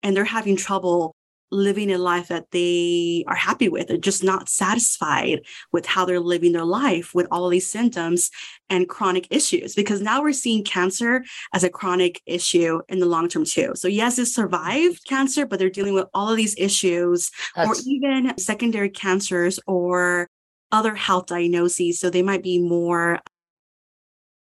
and 0.04 0.16
they're 0.16 0.26
having 0.26 0.56
trouble 0.56 1.16
living 1.52 1.92
a 1.92 1.98
life 1.98 2.28
that 2.28 2.50
they 2.52 3.24
are 3.28 3.36
happy 3.36 3.70
with 3.70 3.88
they're 3.88 3.98
just 3.98 4.24
not 4.24 4.50
satisfied 4.50 5.42
with 5.72 5.86
how 5.86 6.04
they're 6.04 6.20
living 6.20 6.52
their 6.52 6.66
life 6.66 7.14
with 7.14 7.28
all 7.32 7.46
of 7.46 7.52
these 7.52 7.70
symptoms 7.70 8.32
and 8.70 8.90
chronic 8.90 9.28
issues 9.30 9.76
because 9.76 10.02
now 10.02 10.22
we're 10.22 10.34
seeing 10.34 10.64
cancer 10.64 11.24
as 11.54 11.64
a 11.64 11.70
chronic 11.70 12.22
issue 12.26 12.82
in 12.90 13.00
the 13.00 13.06
long 13.06 13.30
term 13.30 13.46
too. 13.46 13.74
So 13.76 13.88
yes 13.88 14.18
it 14.18 14.26
survived 14.26 15.06
cancer 15.08 15.46
but 15.46 15.60
they're 15.60 15.70
dealing 15.70 15.94
with 15.94 16.08
all 16.14 16.30
of 16.30 16.38
these 16.38 16.56
issues 16.58 17.32
That's- 17.56 17.80
or 17.80 17.90
even 17.90 18.38
secondary 18.38 18.90
cancers 18.90 19.60
or 19.68 20.28
other 20.72 20.96
health 20.96 21.28
diagnoses. 21.28 22.00
So 22.00 22.10
they 22.10 22.24
might 22.24 22.44
be 22.44 22.60
more 22.60 23.20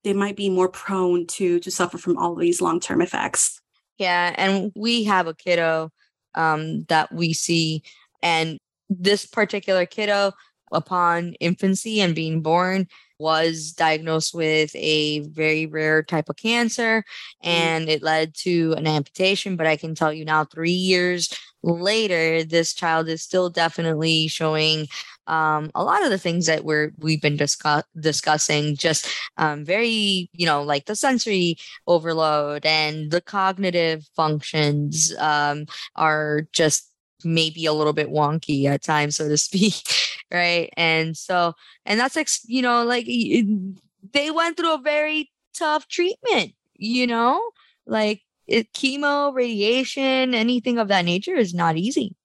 they 0.03 0.13
might 0.13 0.35
be 0.35 0.49
more 0.49 0.69
prone 0.69 1.25
to 1.27 1.59
to 1.59 1.71
suffer 1.71 1.97
from 1.97 2.17
all 2.17 2.33
of 2.33 2.39
these 2.39 2.61
long 2.61 2.79
term 2.79 3.01
effects 3.01 3.61
yeah, 3.97 4.33
and 4.37 4.71
we 4.75 5.03
have 5.05 5.27
a 5.27 5.33
kiddo 5.33 5.91
um, 6.35 6.83
that 6.85 7.13
we 7.13 7.33
see, 7.33 7.83
and 8.21 8.59
this 8.89 9.25
particular 9.25 9.85
kiddo, 9.85 10.33
upon 10.71 11.33
infancy 11.39 12.01
and 12.01 12.15
being 12.15 12.41
born, 12.41 12.87
was 13.19 13.71
diagnosed 13.71 14.33
with 14.33 14.75
a 14.75 15.19
very 15.29 15.65
rare 15.65 16.03
type 16.03 16.27
of 16.27 16.35
cancer, 16.35 17.03
mm. 17.43 17.47
and 17.47 17.89
it 17.89 18.03
led 18.03 18.33
to 18.35 18.73
an 18.73 18.87
amputation. 18.87 19.55
But 19.55 19.67
I 19.67 19.77
can 19.77 19.95
tell 19.95 20.11
you 20.11 20.25
now, 20.25 20.43
three 20.43 20.71
years 20.71 21.33
later, 21.63 22.43
this 22.43 22.73
child 22.73 23.07
is 23.07 23.21
still 23.21 23.49
definitely 23.49 24.27
showing 24.27 24.87
um, 25.27 25.71
a 25.75 25.83
lot 25.83 26.03
of 26.03 26.09
the 26.09 26.17
things 26.17 26.45
that 26.45 26.63
we're 26.63 26.91
we've 26.99 27.21
been 27.21 27.37
discuss- 27.37 27.83
discussing 27.99 28.75
just 28.75 29.07
um, 29.37 29.65
very 29.65 30.29
you 30.33 30.45
know 30.45 30.63
like 30.63 30.85
the 30.85 30.95
sensory 30.95 31.57
overload 31.87 32.65
and 32.65 33.11
the 33.11 33.21
cognitive 33.21 34.07
functions 34.15 35.13
um, 35.19 35.65
are 35.95 36.47
just 36.51 36.91
maybe 37.23 37.65
a 37.65 37.73
little 37.73 37.93
bit 37.93 38.09
wonky 38.09 38.65
at 38.65 38.83
times 38.83 39.15
so 39.15 39.27
to 39.27 39.37
speak 39.37 39.83
right? 40.31 40.71
And 40.75 41.15
so 41.15 41.53
and 41.85 41.99
that's 41.99 42.15
like 42.15 42.29
you 42.45 42.61
know 42.61 42.83
like 42.83 43.05
they 43.05 44.31
went 44.31 44.57
through 44.57 44.73
a 44.73 44.81
very 44.81 45.31
tough 45.53 45.87
treatment 45.87 46.53
you 46.77 47.07
know? 47.07 47.51
Like 47.85 48.21
it, 48.47 48.73
chemo 48.73 49.33
radiation 49.33 50.33
anything 50.33 50.77
of 50.77 50.87
that 50.89 51.05
nature 51.05 51.35
is 51.35 51.53
not 51.53 51.77
easy. 51.77 52.15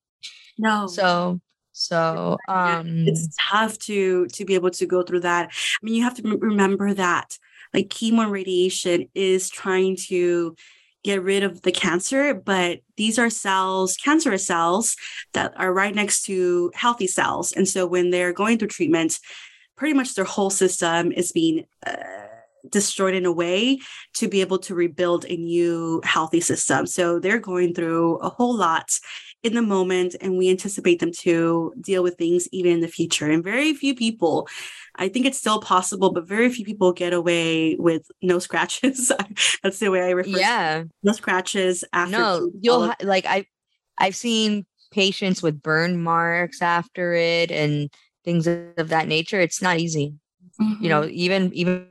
No. 0.59 0.87
So 0.87 1.41
so 1.81 2.37
um 2.49 3.09
it's 3.09 3.35
tough 3.41 3.79
to 3.79 4.27
to 4.27 4.45
be 4.45 4.55
able 4.55 4.71
to 4.71 4.85
go 4.85 5.03
through 5.03 5.21
that. 5.21 5.49
I 5.51 5.85
mean, 5.85 5.95
you 5.95 6.03
have 6.03 6.15
to 6.17 6.37
remember 6.37 6.93
that 6.93 7.39
like 7.73 7.89
chemo 7.89 8.25
and 8.25 8.33
radiation 8.33 9.09
is 9.15 9.49
trying 9.49 9.97
to 10.09 10.55
get 11.03 11.23
rid 11.23 11.43
of 11.43 11.63
the 11.63 11.73
cancer, 11.73 12.35
but 12.35 12.81
these 12.99 13.19
are 13.19 13.31
cells, 13.31 13.97
cancerous 13.97 14.47
cells 14.47 14.95
that 15.33 15.55
are 15.57 15.73
right 15.73 15.95
next 15.95 16.25
to 16.25 16.71
healthy 16.75 17.07
cells. 17.07 17.53
And 17.53 17.67
so 17.67 17.87
when 17.87 18.11
they're 18.11 18.35
going 18.35 18.59
through 18.59 18.69
treatment, 18.69 19.19
pretty 19.77 19.95
much 19.95 20.15
their 20.15 20.27
whole 20.27 20.51
system 20.51 21.11
is 21.13 21.33
being 21.33 21.65
uh, 21.87 21.97
destroyed 22.69 23.15
in 23.15 23.25
a 23.25 23.33
way 23.33 23.79
to 24.17 24.29
be 24.29 24.43
able 24.43 24.59
to 24.59 24.75
rebuild 24.75 25.25
a 25.25 25.37
new 25.37 26.03
healthy 26.05 26.41
system. 26.41 26.87
So 26.87 27.19
they're 27.19 27.39
going 27.39 27.73
through 27.73 28.17
a 28.17 28.29
whole 28.29 28.55
lot 28.55 28.91
in 29.43 29.55
the 29.55 29.63
moment 29.63 30.15
and 30.21 30.37
we 30.37 30.51
anticipate 30.51 31.01
them 31.01 31.13
to 31.13 31.73
deal 31.81 32.03
with 32.03 32.17
things 32.17 32.47
even 32.53 32.73
in 32.73 32.81
the 32.81 32.89
future. 32.89 33.31
And 33.31 33.43
very 33.43 33.73
few 33.73 33.95
people, 33.95 34.49
I 34.97 35.09
think 35.09 35.25
it's 35.25 35.39
still 35.39 35.61
possible, 35.61 36.13
but 36.13 36.29
very 36.29 36.51
few 36.51 36.65
people 36.65 36.93
get 36.93 37.13
away 37.13 37.77
with 37.77 38.11
no 38.21 38.39
scratches. 38.39 39.11
That's 39.63 39.79
the 39.79 39.91
way 39.91 40.03
I 40.03 40.11
refer. 40.11 40.31
To 40.31 40.37
it. 40.37 40.41
Yeah, 40.41 40.85
no 41.03 41.13
scratches 41.13 41.85
after. 41.93 42.19
No, 42.19 42.51
you'll 42.61 42.87
ha- 42.89 42.97
like 43.03 43.25
I, 43.27 43.47
I've 43.99 44.17
seen 44.17 44.67
patients 44.91 45.43
with 45.43 45.63
burn 45.63 46.03
marks 46.03 46.61
after 46.61 47.15
it 47.15 47.51
and 47.51 47.91
things 48.25 48.47
of 48.47 48.89
that 48.89 49.09
nature. 49.09 49.41
It's 49.41 49.63
not 49.63 49.79
easy. 49.79 50.15
Mm-hmm. 50.61 50.83
You 50.83 50.89
know, 50.91 51.03
mm-hmm. 51.03 51.15
even 51.15 51.55
even 51.55 51.87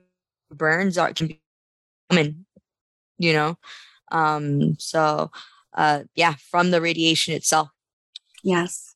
burns 0.52 0.98
are 0.98 1.14
can 1.14 1.28
be 1.28 1.42
common. 2.10 2.46
You 3.18 3.34
know, 3.34 3.58
Um, 4.12 4.76
so 4.80 5.32
uh, 5.74 6.04
yeah, 6.16 6.36
from 6.52 6.72
the 6.72 6.82
radiation 6.82 7.34
itself. 7.34 7.70
Yes. 8.44 8.96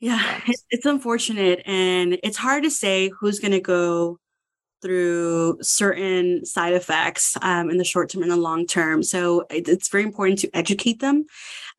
Yeah, 0.00 0.40
it's 0.70 0.86
unfortunate. 0.86 1.62
And 1.66 2.18
it's 2.22 2.36
hard 2.36 2.62
to 2.64 2.70
say 2.70 3.10
who's 3.20 3.40
going 3.40 3.52
to 3.52 3.60
go 3.60 4.18
through 4.82 5.56
certain 5.62 6.44
side 6.44 6.74
effects 6.74 7.38
um, 7.40 7.70
in 7.70 7.78
the 7.78 7.84
short 7.84 8.10
term 8.10 8.22
and 8.22 8.30
the 8.30 8.36
long 8.36 8.66
term. 8.66 9.02
So 9.02 9.46
it's 9.48 9.88
very 9.88 10.04
important 10.04 10.40
to 10.40 10.50
educate 10.54 11.00
them 11.00 11.24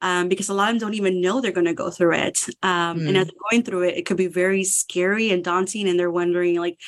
um, 0.01 0.27
because 0.27 0.50
a 0.50 0.56
lot 0.56 0.70
of 0.70 0.80
them 0.80 0.88
don't 0.88 0.96
even 0.96 1.22
know 1.22 1.39
they're 1.39 1.51
going 1.51 1.68
to 1.68 1.74
go 1.74 1.92
through 1.92 2.15
it. 2.15 2.39
Um, 2.63 3.01
mm. 3.01 3.08
And 3.08 3.18
as 3.18 3.27
they're 3.27 3.51
going 3.51 3.63
through 3.63 3.84
it, 3.84 3.98
it 3.98 4.06
could 4.08 4.18
be 4.18 4.25
very 4.25 4.63
scary 4.63 5.30
and 5.30 5.44
daunting. 5.44 5.88
And 5.88 6.00
they're 6.00 6.10
wondering, 6.10 6.56
like, 6.56 6.80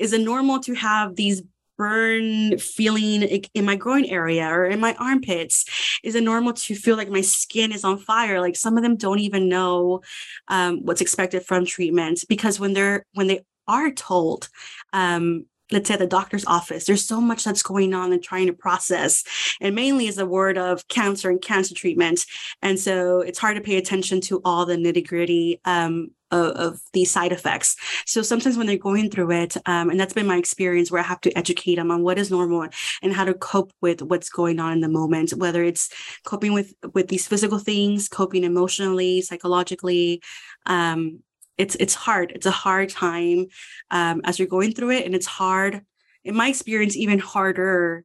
is 0.00 0.12
it 0.12 0.22
normal 0.22 0.58
to 0.60 0.74
have 0.74 1.14
these 1.14 1.42
burn 1.80 2.58
feeling 2.58 3.22
in 3.54 3.64
my 3.64 3.74
groin 3.74 4.04
area 4.04 4.46
or 4.46 4.66
in 4.66 4.80
my 4.80 4.94
armpits? 5.00 5.64
Is 6.04 6.14
it 6.14 6.22
normal 6.22 6.52
to 6.52 6.74
feel 6.74 6.98
like 6.98 7.08
my 7.08 7.22
skin 7.22 7.72
is 7.72 7.84
on 7.84 7.96
fire? 7.96 8.38
Like 8.38 8.54
some 8.54 8.76
of 8.76 8.82
them 8.82 8.98
don't 8.98 9.20
even 9.20 9.48
know 9.48 10.02
um, 10.48 10.84
what's 10.84 11.00
expected 11.00 11.42
from 11.42 11.64
treatment 11.64 12.22
because 12.28 12.60
when 12.60 12.74
they're 12.74 13.06
when 13.14 13.28
they 13.28 13.40
are 13.66 13.90
told 13.90 14.50
um, 14.92 15.46
let's 15.72 15.88
say 15.88 15.96
the 15.96 16.06
doctor's 16.06 16.44
office. 16.46 16.84
There's 16.84 17.04
so 17.04 17.20
much 17.20 17.44
that's 17.44 17.62
going 17.62 17.94
on 17.94 18.12
and 18.12 18.22
trying 18.22 18.46
to 18.46 18.52
process 18.52 19.24
and 19.60 19.74
mainly 19.74 20.06
is 20.06 20.16
the 20.16 20.26
word 20.26 20.58
of 20.58 20.86
cancer 20.88 21.30
and 21.30 21.40
cancer 21.40 21.74
treatment. 21.74 22.26
And 22.62 22.78
so 22.78 23.20
it's 23.20 23.38
hard 23.38 23.56
to 23.56 23.62
pay 23.62 23.76
attention 23.76 24.20
to 24.22 24.40
all 24.44 24.66
the 24.66 24.76
nitty 24.76 25.06
gritty 25.06 25.60
um, 25.64 26.10
of, 26.30 26.46
of, 26.56 26.80
these 26.92 27.10
side 27.10 27.32
effects. 27.32 27.76
So 28.06 28.22
sometimes 28.22 28.56
when 28.56 28.66
they're 28.66 28.76
going 28.76 29.10
through 29.10 29.32
it 29.32 29.56
um, 29.66 29.90
and 29.90 29.98
that's 29.98 30.14
been 30.14 30.26
my 30.26 30.36
experience 30.36 30.90
where 30.90 31.00
i 31.00 31.04
have 31.04 31.20
to 31.20 31.36
educate 31.36 31.76
them 31.76 31.90
on 31.90 32.02
what 32.02 32.18
is 32.18 32.30
normal 32.30 32.66
and 33.02 33.12
how 33.12 33.24
to 33.24 33.34
cope 33.34 33.72
with 33.80 34.02
what's 34.02 34.28
going 34.28 34.58
on 34.58 34.72
in 34.72 34.80
the 34.80 34.88
moment 34.88 35.30
whether 35.32 35.62
it's 35.62 35.90
coping 36.24 36.52
with 36.52 36.74
with 36.94 37.08
these 37.08 37.26
physical 37.26 37.58
things 37.58 38.08
coping 38.08 38.44
emotionally 38.44 39.20
psychologically 39.20 40.22
um, 40.66 41.20
it's 41.60 41.74
it's 41.76 41.94
hard. 41.94 42.32
It's 42.34 42.46
a 42.46 42.50
hard 42.50 42.88
time 42.88 43.46
um, 43.90 44.22
as 44.24 44.38
you're 44.38 44.48
going 44.48 44.72
through 44.72 44.92
it, 44.92 45.04
and 45.04 45.14
it's 45.14 45.26
hard. 45.26 45.82
In 46.24 46.34
my 46.34 46.48
experience, 46.48 46.96
even 46.96 47.18
harder 47.18 48.04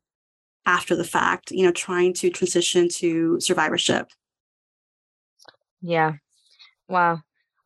after 0.65 0.95
the 0.95 1.05
fact. 1.05 1.51
You 1.51 1.63
know, 1.63 1.71
trying 1.71 2.13
to 2.15 2.29
transition 2.29 2.89
to 2.95 3.39
survivorship. 3.39 4.11
Yeah. 5.81 6.13
Wow. 6.89 7.21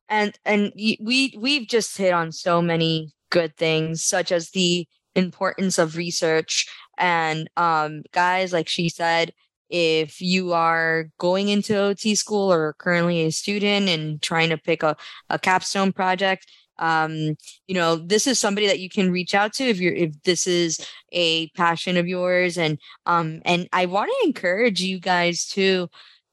And 0.07 0.37
and 0.45 0.71
we 0.75 1.35
we've 1.35 1.67
just 1.67 1.97
hit 1.97 2.13
on 2.13 2.31
so 2.31 2.61
many 2.61 3.11
good 3.31 3.57
things, 3.57 4.03
such 4.03 4.31
as 4.31 4.51
the 4.51 4.87
importance 5.15 5.79
of 5.79 5.97
research 5.97 6.67
and 6.99 7.49
um 7.57 8.03
guys 8.13 8.53
like 8.53 8.69
she 8.69 8.87
said 8.87 9.33
if 9.69 10.21
you 10.21 10.53
are 10.53 11.09
going 11.17 11.49
into 11.49 11.77
OT 11.77 12.15
school 12.15 12.51
or 12.51 12.73
currently 12.79 13.25
a 13.25 13.31
student 13.31 13.89
and 13.89 14.21
trying 14.21 14.49
to 14.49 14.57
pick 14.57 14.83
a, 14.83 14.95
a 15.29 15.37
capstone 15.39 15.91
project, 15.93 16.47
um, 16.79 17.35
you 17.67 17.75
know, 17.75 17.97
this 17.97 18.25
is 18.25 18.39
somebody 18.39 18.67
that 18.67 18.79
you 18.79 18.89
can 18.89 19.11
reach 19.11 19.35
out 19.35 19.53
to 19.53 19.63
if 19.65 19.79
you're 19.79 19.93
if 19.93 20.21
this 20.23 20.47
is 20.47 20.79
a 21.11 21.49
passion 21.49 21.97
of 21.97 22.07
yours. 22.07 22.57
And 22.57 22.79
um, 23.05 23.41
and 23.45 23.67
I 23.73 23.85
want 23.85 24.09
to 24.09 24.27
encourage 24.27 24.81
you 24.81 24.99
guys 24.99 25.45
to 25.49 25.89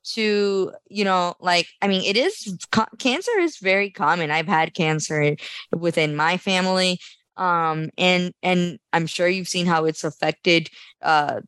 to 0.07 0.73
you 0.89 1.05
know 1.05 1.35
like 1.41 1.67
i 1.83 1.89
mean 1.89 2.03
it 2.03 2.17
is 2.17 2.57
cancer 2.99 3.39
is 3.41 3.59
very 3.59 3.91
common 3.91 4.31
i've 4.31 4.47
had 4.47 4.73
cancer 4.73 5.35
within 5.77 6.15
my 6.15 6.37
family 6.37 6.99
um 7.37 7.91
and 7.99 8.33
and 8.43 8.79
i'm 8.93 9.07
sure 9.07 9.27
you've 9.27 9.49
seen 9.49 9.67
how 9.67 9.85
it's 9.85 10.05
affected 10.05 10.71
uh 11.03 11.41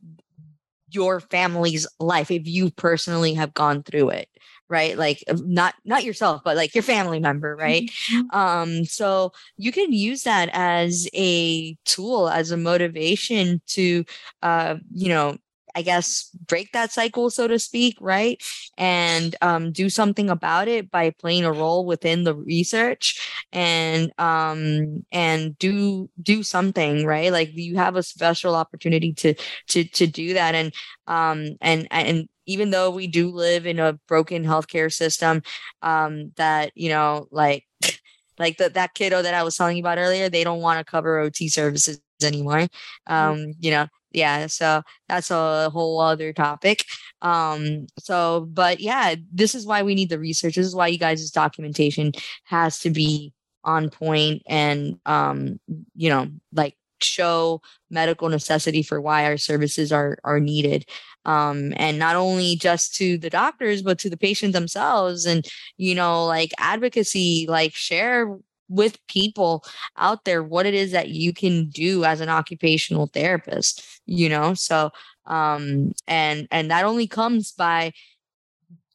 your 0.90 1.21
family's 1.21 1.87
life 2.00 2.30
if 2.30 2.47
you 2.47 2.71
personally 2.71 3.35
have 3.35 3.54
gone 3.54 3.83
through 3.83 4.11
it 4.11 4.28
right 4.68 4.99
like 4.99 5.25
not 5.28 5.75
not 5.85 6.04
yourself 6.04 6.42
but 6.45 6.57
like 6.57 6.75
your 6.75 6.83
family 6.83 7.18
member 7.18 7.57
right 7.57 7.90
mm-hmm. 8.12 8.38
um 8.38 8.85
so 8.85 9.33
you 9.57 9.73
can 9.73 9.92
use 9.92 10.23
that 10.23 10.50
as 10.52 11.09
a 11.14 11.75
tool 11.85 12.28
as 12.28 12.50
a 12.50 12.56
motivation 12.56 13.60
to 13.67 14.04
uh 14.43 14.76
you 14.95 15.08
know 15.08 15.36
I 15.78 15.82
guess, 15.82 16.28
break 16.49 16.73
that 16.73 16.91
cycle, 16.91 17.30
so 17.30 17.47
to 17.47 17.56
speak, 17.56 17.97
right? 18.00 18.43
And 18.76 19.36
um, 19.43 19.71
do 19.71 19.88
something 19.88 20.28
about 20.28 20.67
it 20.67 20.91
by 20.91 21.10
playing 21.10 21.45
a 21.45 21.52
role 21.52 21.86
within 21.86 22.25
the 22.25 22.34
research 22.34 23.17
and 23.52 24.10
um, 24.19 25.04
and 25.12 25.56
do 25.58 26.10
do 26.21 26.43
something, 26.43 27.06
right? 27.06 27.30
Like 27.30 27.50
you 27.54 27.76
have 27.76 27.95
a 27.95 28.02
special 28.02 28.56
opportunity 28.56 29.12
to 29.14 29.34
to 29.69 29.84
to 29.84 30.08
do 30.08 30.34
that, 30.34 30.56
and 30.56 30.75
um, 31.06 31.56
and 31.60 31.86
and 31.93 32.28
even 32.47 32.71
though 32.71 32.91
we 32.91 33.06
do 33.06 33.30
live 33.30 33.64
in 33.64 33.78
a 33.78 33.93
broken 34.08 34.43
healthcare 34.45 34.93
system, 34.93 35.43
um, 35.82 36.32
that 36.36 36.73
you 36.75 36.88
know, 36.88 37.28
like 37.30 37.64
like 38.38 38.56
the, 38.56 38.69
that 38.71 38.95
kiddo 38.95 39.23
that 39.23 39.34
I 39.34 39.45
was 39.45 39.56
telling 39.56 39.76
you 39.76 39.82
about 39.84 39.99
earlier, 39.99 40.28
they 40.28 40.43
don't 40.43 40.60
want 40.60 40.84
to 40.84 40.91
cover 40.91 41.21
OT 41.21 41.49
services 41.49 42.00
anymore. 42.21 42.67
Mm. 43.08 43.12
Um, 43.12 43.52
you 43.60 43.71
know, 43.71 43.86
yeah 44.19 44.47
so 44.47 44.83
that's 45.09 45.31
a 45.31 45.71
whole 45.71 46.00
other 46.00 46.33
topic. 46.33 46.85
Um 47.23 47.87
so 47.99 48.47
but 48.50 48.81
yeah 48.81 49.15
this 49.33 49.54
is 49.54 49.67
why 49.67 49.83
we 49.83 49.95
need 49.95 50.11
the 50.11 50.19
research. 50.19 50.57
This 50.57 50.67
is 50.67 50.75
why 50.75 50.89
you 50.89 50.99
guys' 50.99 51.31
documentation 51.31 52.13
has 52.45 52.78
to 52.81 52.91
be 52.91 53.33
on 53.65 53.91
point 53.91 54.43
and 54.47 54.99
um 55.07 55.59
you 55.95 56.09
know 56.11 56.28
like 56.52 56.76
show 57.00 57.61
medical 57.91 58.28
necessity 58.28 58.83
for 58.83 59.00
why 59.00 59.25
our 59.25 59.37
services 59.37 59.93
are 59.93 60.19
are 60.25 60.41
needed. 60.41 60.85
Um 61.25 61.73
and 61.76 61.99
not 61.99 62.17
only 62.17 62.57
just 62.57 62.95
to 62.97 63.19
the 63.19 63.31
doctors 63.31 63.83
but 63.83 63.99
to 64.00 64.11
the 64.11 64.17
patients 64.17 64.52
themselves 64.52 65.26
and 65.26 65.47
you 65.76 65.95
know 65.95 66.25
like 66.26 66.52
advocacy 66.59 67.47
like 67.49 67.75
share 67.75 68.39
with 68.69 68.99
people 69.07 69.65
out 69.97 70.25
there 70.25 70.43
what 70.43 70.67
it 70.67 70.75
is 70.75 70.93
that 70.93 71.09
you 71.09 71.33
can 71.33 71.69
do 71.69 72.04
as 72.04 72.21
an 72.21 72.28
occupational 72.28 73.07
therapist 73.07 73.83
you 74.09 74.28
know? 74.28 74.54
So 74.54 74.91
um 75.26 75.93
and 76.09 76.49
and 76.50 76.71
that 76.71 76.85
only 76.85 77.07
comes 77.07 77.52
by 77.52 77.93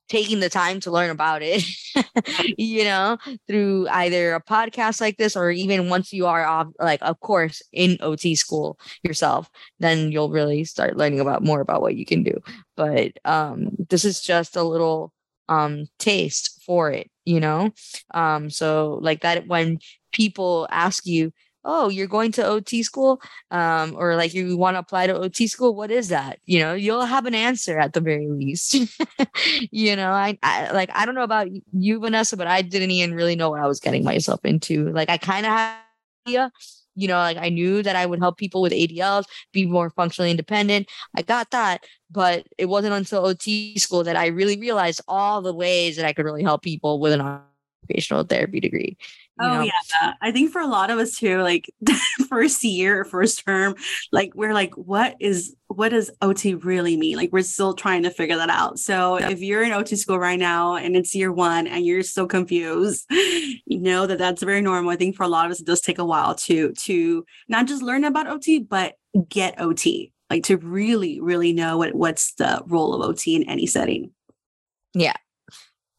taking 0.09 0.39
the 0.41 0.49
time 0.49 0.79
to 0.81 0.91
learn 0.91 1.09
about 1.09 1.41
it 1.41 1.63
you 2.57 2.83
know 2.83 3.17
through 3.47 3.87
either 3.89 4.33
a 4.35 4.43
podcast 4.43 4.99
like 4.99 5.17
this 5.17 5.35
or 5.35 5.49
even 5.49 5.89
once 5.89 6.11
you 6.11 6.25
are 6.25 6.45
off 6.45 6.67
like 6.79 6.99
of 7.01 7.19
course 7.19 7.61
in 7.71 7.97
ot 8.01 8.35
school 8.35 8.77
yourself 9.01 9.49
then 9.79 10.11
you'll 10.11 10.29
really 10.29 10.63
start 10.65 10.97
learning 10.97 11.19
about 11.19 11.43
more 11.43 11.61
about 11.61 11.81
what 11.81 11.95
you 11.95 12.05
can 12.05 12.23
do. 12.23 12.37
But 12.75 13.13
um 13.23 13.69
this 13.89 14.03
is 14.03 14.21
just 14.21 14.55
a 14.55 14.63
little 14.63 15.13
um 15.49 15.85
taste 15.99 16.61
for 16.65 16.91
it 16.91 17.09
you 17.25 17.39
know? 17.39 17.71
Um 18.13 18.49
so 18.49 18.99
like 19.01 19.21
that 19.21 19.47
when 19.47 19.79
people 20.11 20.67
ask 20.71 21.05
you 21.05 21.31
oh 21.65 21.87
you're 21.87 22.07
going 22.07 22.31
to 22.33 22.41
ot 22.45 22.83
school? 22.83 23.21
Um 23.51 23.95
or 23.97 24.15
like 24.15 24.33
you 24.33 24.57
want 24.57 24.75
to 24.75 24.79
apply 24.79 25.07
to 25.07 25.19
ot 25.19 25.47
school 25.47 25.75
what 25.75 25.91
is 25.91 26.09
that? 26.09 26.39
You 26.45 26.59
know 26.59 26.73
you'll 26.73 27.05
have 27.05 27.25
an 27.25 27.35
answer 27.35 27.79
at 27.79 27.93
the 27.93 28.01
very 28.01 28.27
least. 28.27 28.75
You 29.71 29.95
know 29.95 30.11
I, 30.11 30.37
I, 30.43 30.71
like 30.71 30.89
i 30.93 31.05
don't 31.05 31.15
know 31.15 31.23
about 31.23 31.47
you 31.71 31.99
vanessa 31.99 32.37
but 32.37 32.47
i 32.47 32.61
didn't 32.61 32.91
even 32.91 33.15
really 33.15 33.35
know 33.35 33.49
what 33.49 33.61
i 33.61 33.67
was 33.67 33.79
getting 33.79 34.03
myself 34.03 34.43
into. 34.43 34.89
Like 34.91 35.09
i 35.09 35.17
kind 35.17 35.45
of 35.45 35.51
had 35.51 35.77
idea 36.27 36.51
you 36.95 37.07
know, 37.07 37.15
like 37.15 37.37
I 37.37 37.49
knew 37.49 37.83
that 37.83 37.95
I 37.95 38.05
would 38.05 38.19
help 38.19 38.37
people 38.37 38.61
with 38.61 38.71
ADLs 38.71 39.25
be 39.51 39.65
more 39.65 39.89
functionally 39.89 40.31
independent. 40.31 40.89
I 41.15 41.21
got 41.21 41.51
that, 41.51 41.83
but 42.11 42.45
it 42.57 42.65
wasn't 42.65 42.93
until 42.93 43.25
OT 43.25 43.77
school 43.77 44.03
that 44.03 44.15
I 44.15 44.27
really 44.27 44.59
realized 44.59 45.01
all 45.07 45.41
the 45.41 45.53
ways 45.53 45.95
that 45.95 46.05
I 46.05 46.13
could 46.13 46.25
really 46.25 46.43
help 46.43 46.61
people 46.61 46.99
with 46.99 47.13
an 47.13 47.21
occupational 47.21 48.23
therapy 48.23 48.59
degree. 48.59 48.97
Oh 49.39 49.47
know? 49.47 49.61
yeah. 49.63 50.13
I 50.21 50.31
think 50.31 50.51
for 50.51 50.61
a 50.61 50.67
lot 50.67 50.91
of 50.91 50.99
us 50.99 51.17
too, 51.17 51.41
like 51.41 51.71
first 52.29 52.63
year, 52.63 53.03
first 53.03 53.43
term, 53.45 53.75
like 54.11 54.31
we're 54.35 54.53
like, 54.53 54.75
what 54.75 55.15
is 55.19 55.55
what 55.67 55.89
does 55.89 56.11
OT 56.21 56.53
really 56.53 56.95
mean? 56.97 57.17
Like 57.17 57.31
we're 57.31 57.41
still 57.41 57.73
trying 57.73 58.03
to 58.03 58.11
figure 58.11 58.37
that 58.37 58.51
out. 58.51 58.77
So 58.77 59.15
if 59.15 59.39
you're 59.39 59.63
in 59.63 59.71
OT 59.71 59.95
school 59.95 60.19
right 60.19 60.37
now 60.37 60.75
and 60.75 60.95
it's 60.95 61.15
year 61.15 61.31
one 61.31 61.65
and 61.65 61.83
you're 61.83 62.03
so 62.03 62.27
confused, 62.27 63.05
you 63.09 63.79
know 63.79 64.05
that 64.05 64.19
that's 64.19 64.43
very 64.43 64.61
normal. 64.61 64.91
I 64.91 64.97
think 64.97 65.15
for 65.15 65.23
a 65.23 65.27
lot 65.27 65.47
of 65.47 65.51
us, 65.51 65.61
it 65.61 65.65
does 65.65 65.81
take 65.81 65.97
a 65.97 66.05
while 66.05 66.35
to 66.35 66.71
to 66.71 67.25
not 67.47 67.65
just 67.65 67.81
learn 67.81 68.03
about 68.03 68.27
OT, 68.27 68.59
but 68.59 68.95
get 69.29 69.59
OT, 69.59 70.11
like 70.29 70.43
to 70.43 70.57
really, 70.57 71.19
really 71.19 71.53
know 71.53 71.79
what 71.79 71.95
what's 71.95 72.35
the 72.35 72.61
role 72.67 72.93
of 72.93 73.01
OT 73.01 73.35
in 73.35 73.49
any 73.49 73.65
setting. 73.65 74.11
Yeah. 74.93 75.15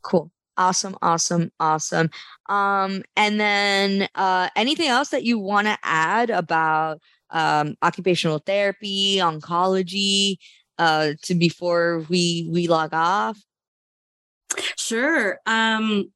Cool. 0.02 0.30
Awesome, 0.56 0.96
awesome, 1.02 1.50
awesome. 1.58 2.10
Um, 2.48 3.02
and 3.16 3.40
then 3.40 4.08
uh, 4.14 4.48
anything 4.54 4.88
else 4.88 5.08
that 5.08 5.24
you 5.24 5.38
want 5.38 5.66
to 5.66 5.76
add 5.82 6.30
about 6.30 7.00
um, 7.30 7.74
occupational 7.82 8.38
therapy, 8.38 9.16
oncology, 9.16 10.36
uh, 10.78 11.12
to 11.22 11.34
before 11.34 12.04
we 12.08 12.48
we 12.50 12.68
log 12.68 12.90
off? 12.92 13.38
Sure. 14.76 15.38
Um, 15.46 16.12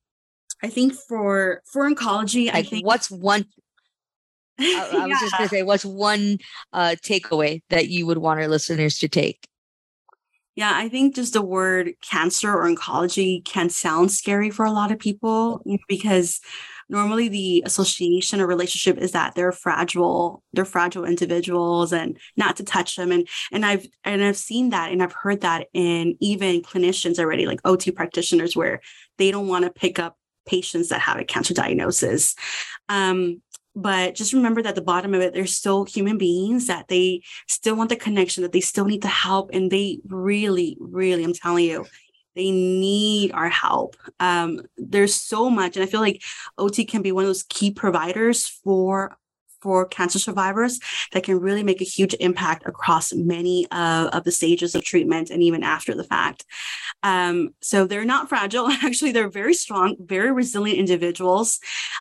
I 0.63 0.69
think 0.69 0.95
for 0.95 1.63
for 1.71 1.89
oncology, 1.91 2.47
like 2.47 2.55
I 2.55 2.63
think 2.63 2.87
what's 2.87 3.11
one. 3.11 3.47
I, 4.61 4.89
I 4.93 4.97
yeah. 4.97 5.07
was 5.07 5.21
just 5.21 5.37
gonna 5.37 5.49
say, 5.49 5.63
what's 5.63 5.85
one 5.85 6.39
uh, 6.73 6.97
takeaway 7.03 7.63
that 7.71 7.89
you 7.89 8.07
would 8.07 8.19
want 8.19 8.41
our 8.41 8.49
listeners 8.49 8.99
to 8.99 9.09
take? 9.09 9.47
Yeah, 10.59 10.73
I 10.75 10.89
think 10.89 11.15
just 11.15 11.35
the 11.35 11.41
word 11.41 11.93
cancer 12.03 12.53
or 12.53 12.65
oncology 12.65 13.45
can 13.45 13.71
sound 13.71 14.11
scary 14.11 14.51
for 14.51 14.67
a 14.67 14.73
lot 14.73 14.91
of 14.91 14.99
people 14.99 15.63
because 15.87 16.41
normally 16.89 17.29
the 17.29 17.63
association 17.65 18.41
or 18.41 18.47
relationship 18.49 18.99
is 18.99 19.13
that 19.13 19.37
they're 19.37 19.53
fragile 19.53 20.43
they're 20.55 20.65
fragile 20.65 21.05
individuals 21.05 21.93
and 21.93 22.19
not 22.37 22.57
to 22.57 22.65
touch 22.65 22.97
them 22.97 23.13
and 23.13 23.29
and 23.53 23.65
i've 23.65 23.87
and 24.03 24.25
i've 24.25 24.37
seen 24.37 24.71
that 24.71 24.91
and 24.91 25.01
i've 25.01 25.13
heard 25.13 25.43
that 25.43 25.69
in 25.75 26.17
even 26.19 26.61
clinicians 26.63 27.21
already 27.21 27.47
like 27.47 27.61
ot 27.65 27.95
practitioners 27.95 28.57
where 28.57 28.81
they 29.19 29.31
don't 29.31 29.47
want 29.47 29.65
to 29.65 29.71
pick 29.71 30.01
up 30.01 30.17
patients 30.49 30.89
that 30.89 31.01
have 31.01 31.19
a 31.19 31.25
cancer 31.25 31.55
diagnosis. 31.55 32.35
Um, 32.89 33.43
but 33.81 34.15
just 34.15 34.33
remember 34.33 34.63
that 34.63 34.71
at 34.71 34.75
the 34.75 34.83
bottom 34.83 35.15
of 35.15 35.21
it 35.21 35.33
they're 35.33 35.47
still 35.47 35.85
human 35.85 36.19
beings 36.19 36.67
that 36.67 36.89
they 36.89 37.23
still 37.47 37.77
want 37.77 37.89
the 37.89 37.97
connection 37.97 38.43
that 38.43 38.53
they 38.53 38.61
still 38.61 38.85
need 38.85 39.03
the 39.03 39.09
help 39.09 39.51
and 39.53 39.71
they 39.71 39.99
really 40.09 40.77
really 40.81 41.25
i'm 41.25 41.33
telling 41.33 41.65
you 41.65 41.87
they 42.39 42.53
need 42.53 43.33
our 43.33 43.49
help. 43.49 43.97
Um, 44.21 44.63
there's 44.77 45.13
so 45.13 45.51
much, 45.51 45.77
and 45.77 45.83
I 45.83 45.87
feel 45.87 46.01
like 46.01 46.23
OT 46.57 46.85
can 46.85 47.03
be 47.03 47.11
one 47.11 47.25
of 47.25 47.29
those 47.29 47.43
key 47.43 47.73
providers 47.73 48.47
for 48.47 49.17
for 49.61 49.87
cancer 49.87 50.19
survivors 50.19 50.81
that 51.13 51.25
can 51.25 51.41
really 51.41 51.63
make 51.63 51.81
a 51.81 51.85
huge 51.85 52.15
impact 52.21 52.63
across 52.67 53.13
many 53.13 53.67
uh, 53.71 54.11
of 54.13 54.25
the 54.25 54.33
stages 54.33 54.75
of 54.75 54.85
treatment 54.85 55.31
and 55.31 55.43
even 55.43 55.63
after 55.63 55.95
the 55.95 56.05
fact. 56.05 56.45
Um, 57.03 57.51
so 57.61 57.87
they're 57.87 58.05
not 58.05 58.29
fragile. 58.29 58.69
Actually, 58.83 59.13
they're 59.13 59.31
very 59.31 59.55
strong, 59.55 59.97
very 60.01 60.33
resilient 60.33 60.79
individuals. 60.79 61.61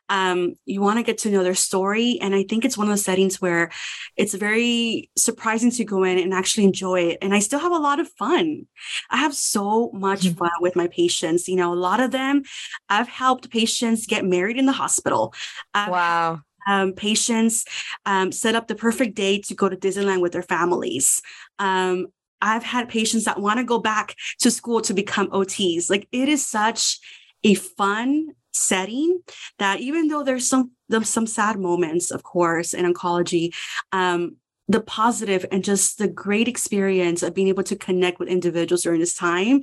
Um, 0.10 0.56
you 0.66 0.82
want 0.82 0.98
to 0.98 1.04
get 1.04 1.18
to 1.20 1.30
know 1.30 1.44
their 1.44 1.56
story. 1.56 2.20
And 2.22 2.34
I 2.36 2.44
think 2.44 2.66
it's 2.66 2.78
one 2.78 2.88
of 2.88 2.94
the 2.94 3.02
settings 3.02 3.42
where 3.42 3.72
it's 4.16 4.34
very 4.34 5.10
surprising 5.18 5.72
to 5.72 5.86
go 5.86 6.04
in 6.04 6.18
and 6.18 6.34
actually 6.34 6.64
enjoy 6.64 7.02
it. 7.02 7.20
And 7.22 7.34
I 7.34 7.40
still 7.40 7.60
have 7.60 7.72
a 7.72 7.78
lot 7.78 8.00
of 8.00 8.10
fun. 8.10 8.68
I 9.10 9.18
have 9.18 9.34
so 9.34 9.92
much 9.94 10.22
mm-hmm. 10.22 10.38
fun 10.38 10.52
with 10.62 10.76
my 10.76 10.88
patients. 10.88 11.48
You 11.48 11.56
know, 11.56 11.74
a 11.74 11.76
lot 11.76 12.00
of 12.00 12.12
them, 12.12 12.44
I've 12.90 13.10
helped 13.10 13.50
patients 13.50 14.08
get 14.08 14.26
married 14.26 14.58
in 14.58 14.66
the 14.66 14.72
hospital. 14.72 15.34
I've 15.74 15.92
wow 15.92 16.42
um, 16.68 16.94
patients 16.94 17.66
um, 18.06 18.32
set 18.32 18.56
up 18.56 18.68
the 18.68 18.76
perfect 18.76 19.16
day 19.16 19.40
to 19.40 19.56
go 19.56 19.70
to 19.70 19.76
Disneyland 19.76 20.22
with 20.22 20.34
their 20.34 20.44
families. 20.44 21.22
Um, 21.60 22.08
I've 22.42 22.64
had 22.64 22.90
patients 22.90 23.26
that 23.26 23.40
want 23.40 23.58
to 23.58 23.64
go 23.64 23.80
back 23.80 24.16
to 24.40 24.52
school 24.52 24.82
to 24.82 24.94
become 24.94 25.28
OTs. 25.32 25.90
Like 25.90 26.08
it 26.12 26.30
is 26.30 26.46
such 26.46 27.00
a 27.44 27.56
fun 27.56 28.28
setting 28.54 29.20
that 29.60 29.80
even 29.80 30.08
though 30.08 30.24
there's 30.24 30.48
some 30.48 30.72
there's 30.90 31.10
some 31.10 31.28
sad 31.28 31.60
moments, 31.60 32.12
of 32.12 32.24
course, 32.24 32.74
in 32.74 32.92
oncology, 32.92 33.54
um, 33.92 34.38
the 34.68 34.82
positive 34.82 35.46
and 35.52 35.64
just 35.64 35.98
the 35.98 36.08
great 36.08 36.48
experience 36.48 37.24
of 37.24 37.34
being 37.34 37.48
able 37.48 37.64
to 37.64 37.76
connect 37.76 38.20
with 38.20 38.30
individuals 38.30 38.84
during 38.84 39.00
this 39.00 39.16
time 39.16 39.62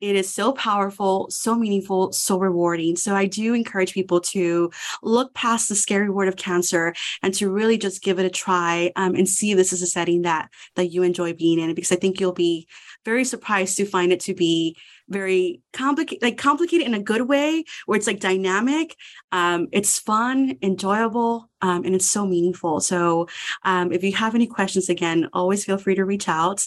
it 0.00 0.16
is 0.16 0.32
so 0.32 0.52
powerful, 0.52 1.28
so 1.30 1.54
meaningful, 1.54 2.12
so 2.12 2.38
rewarding. 2.38 2.96
So 2.96 3.14
I 3.14 3.26
do 3.26 3.54
encourage 3.54 3.92
people 3.92 4.20
to 4.20 4.70
look 5.02 5.34
past 5.34 5.68
the 5.68 5.74
scary 5.74 6.08
word 6.08 6.28
of 6.28 6.36
cancer 6.36 6.94
and 7.22 7.34
to 7.34 7.50
really 7.50 7.76
just 7.76 8.02
give 8.02 8.18
it 8.18 8.26
a 8.26 8.30
try 8.30 8.92
um, 8.96 9.14
and 9.14 9.28
see 9.28 9.50
if 9.50 9.56
this 9.56 9.72
is 9.72 9.82
a 9.82 9.86
setting 9.86 10.22
that 10.22 10.48
that 10.76 10.86
you 10.86 11.02
enjoy 11.02 11.34
being 11.34 11.58
in. 11.58 11.74
Because 11.74 11.92
I 11.92 11.96
think 11.96 12.20
you'll 12.20 12.32
be 12.32 12.66
very 13.04 13.24
surprised 13.24 13.76
to 13.76 13.84
find 13.84 14.12
it 14.12 14.20
to 14.20 14.34
be 14.34 14.76
very 15.08 15.60
complicated, 15.72 16.22
like 16.22 16.38
complicated 16.38 16.86
in 16.86 16.94
a 16.94 17.02
good 17.02 17.22
way, 17.22 17.64
where 17.86 17.96
it's 17.96 18.06
like 18.06 18.20
dynamic. 18.20 18.96
Um, 19.32 19.68
it's 19.72 19.98
fun, 19.98 20.56
enjoyable, 20.62 21.50
um, 21.60 21.84
and 21.84 21.94
it's 21.94 22.06
so 22.06 22.26
meaningful. 22.26 22.80
So 22.80 23.28
um, 23.64 23.92
if 23.92 24.02
you 24.04 24.12
have 24.12 24.34
any 24.34 24.46
questions, 24.46 24.88
again, 24.88 25.28
always 25.32 25.64
feel 25.64 25.78
free 25.78 25.96
to 25.96 26.04
reach 26.04 26.28
out. 26.28 26.66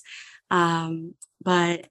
Um, 0.52 1.16
but 1.42 1.88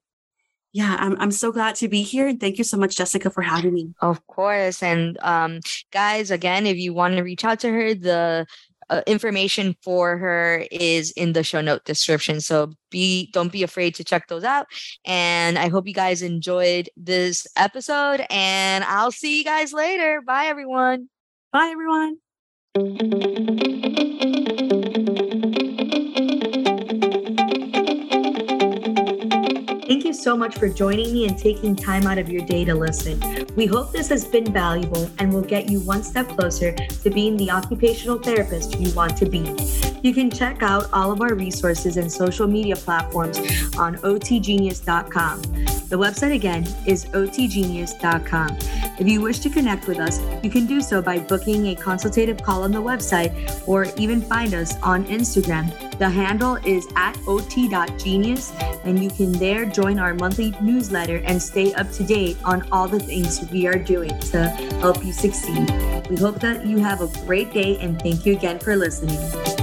yeah, 0.72 0.96
I'm 0.98 1.16
I'm 1.20 1.32
so 1.32 1.52
glad 1.52 1.74
to 1.76 1.88
be 1.88 2.02
here 2.02 2.26
and 2.26 2.40
thank 2.40 2.58
you 2.58 2.64
so 2.64 2.76
much 2.76 2.96
Jessica 2.96 3.30
for 3.30 3.42
having 3.42 3.74
me. 3.74 3.94
Of 4.00 4.26
course. 4.26 4.82
And 4.82 5.18
um 5.22 5.60
guys, 5.92 6.30
again, 6.30 6.66
if 6.66 6.76
you 6.78 6.94
want 6.94 7.16
to 7.16 7.22
reach 7.22 7.44
out 7.44 7.60
to 7.60 7.70
her, 7.70 7.94
the 7.94 8.46
uh, 8.90 9.02
information 9.06 9.76
for 9.82 10.18
her 10.18 10.64
is 10.70 11.10
in 11.12 11.32
the 11.34 11.42
show 11.42 11.60
note 11.60 11.84
description. 11.84 12.40
So 12.40 12.72
be 12.90 13.30
don't 13.32 13.52
be 13.52 13.62
afraid 13.62 13.94
to 13.96 14.04
check 14.04 14.28
those 14.28 14.44
out. 14.44 14.66
And 15.04 15.58
I 15.58 15.68
hope 15.68 15.86
you 15.86 15.94
guys 15.94 16.22
enjoyed 16.22 16.88
this 16.96 17.46
episode 17.56 18.24
and 18.30 18.84
I'll 18.84 19.12
see 19.12 19.38
you 19.38 19.44
guys 19.44 19.72
later. 19.72 20.22
Bye 20.26 20.46
everyone. 20.46 21.08
Bye 21.52 21.74
everyone. 22.74 23.91
So 30.22 30.36
much 30.36 30.56
for 30.56 30.68
joining 30.68 31.12
me 31.12 31.26
and 31.26 31.36
taking 31.36 31.76
time 31.76 32.06
out 32.06 32.16
of 32.16 32.28
your 32.28 32.46
day 32.46 32.64
to 32.64 32.74
listen. 32.74 33.20
We 33.56 33.66
hope 33.66 33.92
this 33.92 34.08
has 34.08 34.24
been 34.24 34.52
valuable 34.52 35.10
and 35.18 35.32
will 35.32 35.42
get 35.42 35.68
you 35.68 35.80
one 35.80 36.02
step 36.02 36.28
closer 36.28 36.72
to 36.72 37.10
being 37.10 37.36
the 37.36 37.50
occupational 37.50 38.18
therapist 38.18 38.78
you 38.78 38.90
want 38.94 39.16
to 39.18 39.26
be. 39.26 39.54
You 40.02 40.14
can 40.14 40.30
check 40.30 40.62
out 40.62 40.88
all 40.92 41.10
of 41.12 41.20
our 41.20 41.34
resources 41.34 41.96
and 41.96 42.10
social 42.10 42.46
media 42.46 42.76
platforms 42.76 43.38
on 43.76 43.96
otgenius.com. 43.98 45.42
The 45.42 45.98
website 45.98 46.34
again 46.34 46.66
is 46.86 47.04
otgenius.com. 47.06 48.58
If 48.98 49.08
you 49.08 49.20
wish 49.20 49.38
to 49.40 49.50
connect 49.50 49.88
with 49.88 49.98
us, 49.98 50.20
you 50.42 50.50
can 50.50 50.66
do 50.66 50.80
so 50.80 51.00
by 51.00 51.18
booking 51.18 51.68
a 51.68 51.74
consultative 51.74 52.42
call 52.42 52.62
on 52.62 52.72
the 52.72 52.82
website 52.82 53.32
or 53.66 53.86
even 53.96 54.20
find 54.20 54.54
us 54.54 54.76
on 54.82 55.04
Instagram. 55.06 55.72
The 55.98 56.08
handle 56.08 56.56
is 56.64 56.86
at 56.96 57.16
ot.genius, 57.26 58.52
and 58.84 59.02
you 59.02 59.10
can 59.10 59.32
there 59.32 59.64
join 59.64 59.98
our 59.98 60.14
monthly 60.14 60.54
newsletter 60.60 61.22
and 61.24 61.40
stay 61.40 61.72
up 61.74 61.90
to 61.92 62.04
date 62.04 62.36
on 62.44 62.68
all 62.70 62.88
the 62.88 63.00
things 63.00 63.48
we 63.50 63.66
are 63.66 63.78
doing 63.78 64.18
to 64.32 64.48
help 64.80 65.04
you 65.04 65.12
succeed. 65.12 65.70
We 66.10 66.16
hope 66.16 66.40
that 66.40 66.66
you 66.66 66.78
have 66.78 67.00
a 67.00 67.06
great 67.24 67.52
day 67.52 67.78
and 67.78 68.00
thank 68.00 68.26
you 68.26 68.34
again 68.34 68.58
for 68.58 68.76
listening. 68.76 69.61